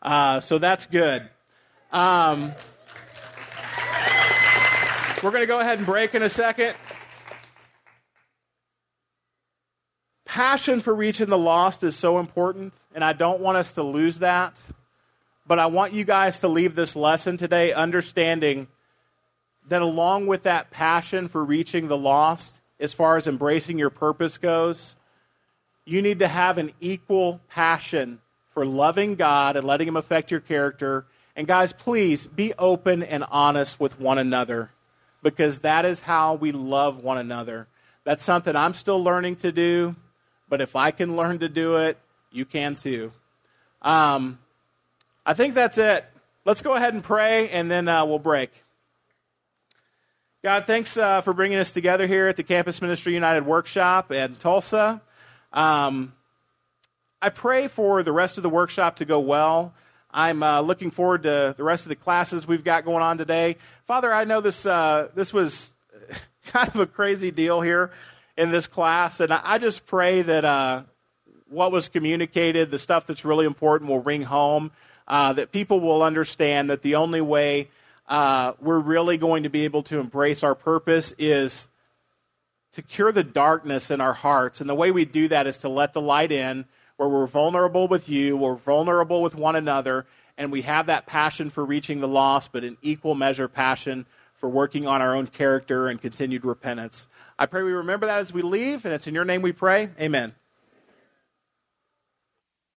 Uh, 0.03 0.41
so 0.41 0.59
that's 0.59 0.87
good. 0.87 1.29
Um, 1.93 2.55
we're 5.23 5.31
going 5.31 5.43
to 5.43 5.47
go 5.47 5.61
ahead 5.61 5.79
and 5.79 5.87
break 5.87 6.17
in 6.17 6.25
a 6.25 6.29
second. 6.29 6.75
passion 10.25 10.81
for 10.81 10.95
reaching 10.95 11.29
the 11.29 11.37
lost 11.37 11.85
is 11.85 11.95
so 11.95 12.19
important, 12.19 12.73
and 12.95 13.05
I 13.05 13.13
don't 13.13 13.41
want 13.41 13.59
us 13.59 13.75
to 13.75 13.83
lose 13.83 14.21
that. 14.21 14.61
But 15.47 15.59
I 15.59 15.67
want 15.67 15.93
you 15.93 16.05
guys 16.05 16.41
to 16.41 16.49
leave 16.49 16.75
this 16.75 16.97
lesson 16.97 17.37
today 17.37 17.75
understanding 17.75 18.67
that 19.69 19.83
along 19.83 20.27
with 20.27 20.43
that 20.43 20.71
passion 20.71 21.29
for 21.29 21.45
reaching 21.45 21.89
the 21.89 21.97
lost 21.97 22.61
as 22.81 22.93
far 22.93 23.17
as 23.17 23.27
embracing 23.27 23.79
your 23.79 23.91
purpose 23.91 24.39
goes, 24.39 24.97
you 25.85 26.03
need 26.03 26.19
to 26.19 26.29
have 26.29 26.59
an 26.59 26.73
equal 26.81 27.41
passion 27.49 28.21
for 28.51 28.67
loving 28.67 29.15
God 29.15 29.57
and 29.57 29.67
letting 29.67 29.89
Him 29.89 29.97
affect 29.97 30.31
your 30.31 30.41
character. 30.41 31.07
And 31.35 31.47
guys, 31.47 31.73
please 31.73 32.27
be 32.27 32.53
open 32.59 33.03
and 33.03 33.25
honest 33.31 33.81
with 33.81 33.99
one 33.99 34.19
another 34.19 34.71
because 35.23 35.61
that 35.61 35.85
is 35.85 36.01
how 36.01 36.35
we 36.35 36.53
love 36.53 37.03
one 37.03 37.19
another. 37.19 37.69
That's 38.05 38.23
something 38.23 38.55
I'm 38.55 38.75
still 38.75 39.03
learning 39.03 39.37
to 39.37 39.53
do, 39.53 39.95
but 40.49 40.61
if 40.61 40.77
I 40.77 40.91
can 40.91 41.17
learn 41.17 41.39
to 41.39 41.49
do 41.49 41.77
it, 41.77 41.99
you 42.31 42.45
can 42.45 42.75
too. 42.75 43.13
Um, 43.81 44.39
I 45.25 45.35
think 45.35 45.55
that's 45.55 45.79
it. 45.79 46.05
Let's 46.45 46.63
go 46.63 46.75
ahead 46.75 46.95
and 46.95 47.05
pray, 47.05 47.49
and 47.51 47.71
then 47.71 47.87
uh, 47.87 48.05
we'll 48.05 48.19
break. 48.19 48.51
God, 50.43 50.67
thanks 50.67 50.97
uh, 50.97 51.21
for 51.21 51.33
bringing 51.33 51.59
us 51.59 51.71
together 51.71 52.05
here 52.05 52.27
at 52.27 52.35
the 52.35 52.43
Campus 52.43 52.83
Ministry 52.83 53.15
United 53.15 53.47
Workshop 53.47 54.11
in 54.11 54.35
Tulsa. 54.35 55.01
Um, 55.53 56.15
I 57.21 57.29
pray 57.29 57.69
for 57.69 58.03
the 58.03 58.11
rest 58.11 58.39
of 58.39 58.43
the 58.43 58.49
workshop 58.49 58.97
to 58.97 59.05
go 59.05 59.21
well. 59.21 59.73
I'm 60.11 60.43
uh, 60.43 60.61
looking 60.61 60.91
forward 60.91 61.23
to 61.23 61.55
the 61.57 61.63
rest 61.63 61.85
of 61.85 61.91
the 61.91 61.95
classes 61.95 62.45
we've 62.45 62.65
got 62.65 62.85
going 62.85 63.05
on 63.05 63.19
today. 63.19 63.57
Father, 63.87 64.13
I 64.13 64.25
know 64.25 64.41
this 64.41 64.67
uh, 64.67 65.11
this 65.15 65.33
was 65.33 65.73
kind 66.47 66.69
of 66.71 66.81
a 66.81 66.87
crazy 66.87 67.31
deal 67.31 67.61
here 67.61 67.93
in 68.37 68.51
this 68.51 68.67
class, 68.67 69.21
and 69.21 69.33
I, 69.33 69.59
just 69.59 69.87
pray 69.87 70.23
that 70.23 70.45
uh, 70.45 70.83
what 71.51 71.71
was 71.71 71.89
communicated, 71.89 72.73
the 72.73 72.81
stuff 72.81 73.07
that's 73.07 73.25
really 73.25 73.47
important, 73.47 73.89
will 73.89 74.03
ring 74.03 74.23
home. 74.23 74.73
Uh, 75.07 75.35
that 75.35 75.53
people 75.53 75.79
will 75.79 76.03
understand 76.03 76.71
that 76.71 76.83
the 76.83 76.97
only 76.97 77.21
way 77.21 77.69
uh, 78.09 78.53
we're 78.61 78.79
really 78.79 79.17
going 79.17 79.45
to 79.45 79.49
be 79.49 79.65
able 79.65 79.83
to 79.85 79.99
embrace 79.99 80.43
our 80.43 80.55
purpose 80.55 81.15
is 81.19 81.69
to 82.73 82.83
cure 82.83 83.13
the 83.13 83.23
darkness 83.23 83.91
in 83.91 84.01
our 84.01 84.15
hearts. 84.15 84.61
And 84.61 84.69
the 84.69 84.75
way 84.75 84.91
we 84.91 85.05
do 85.05 85.29
that 85.29 85.47
is 85.47 85.59
to 85.59 85.69
let 85.69 85.93
the 85.93 86.01
light 86.01 86.33
in, 86.33 86.65
where 86.97 87.09
we're 87.09 87.27
vulnerable 87.27 87.89
with 87.89 88.09
you, 88.09 88.37
we're 88.37 88.55
vulnerable 88.55 89.23
with 89.23 89.35
one 89.35 89.57
another, 89.57 90.07
and 90.39 90.51
we 90.51 90.63
have 90.63 90.87
that 90.87 91.07
passion 91.07 91.51
for 91.51 91.65
reaching 91.65 92.01
the 92.01 92.09
lost, 92.09 92.53
but 92.53 92.65
in 92.65 92.77
equal 92.83 93.15
measure, 93.15 93.49
passion 93.49 94.07
for 94.35 94.49
working 94.49 94.87
on 94.87 95.01
our 95.01 95.15
own 95.15 95.27
character 95.27 95.89
and 95.89 96.01
continued 96.01 96.45
repentance. 96.45 97.09
I 97.39 97.47
pray 97.47 97.63
we 97.63 97.73
remember 97.73 98.07
that 98.07 98.19
as 98.19 98.33
we 98.33 98.43
leave, 98.43 98.85
and 98.85 98.95
it's 98.95 99.07
in 99.07 99.15
your 99.15 99.25
name 99.25 99.43
we 99.43 99.53
pray. 99.53 99.91
Amen. 100.01 100.35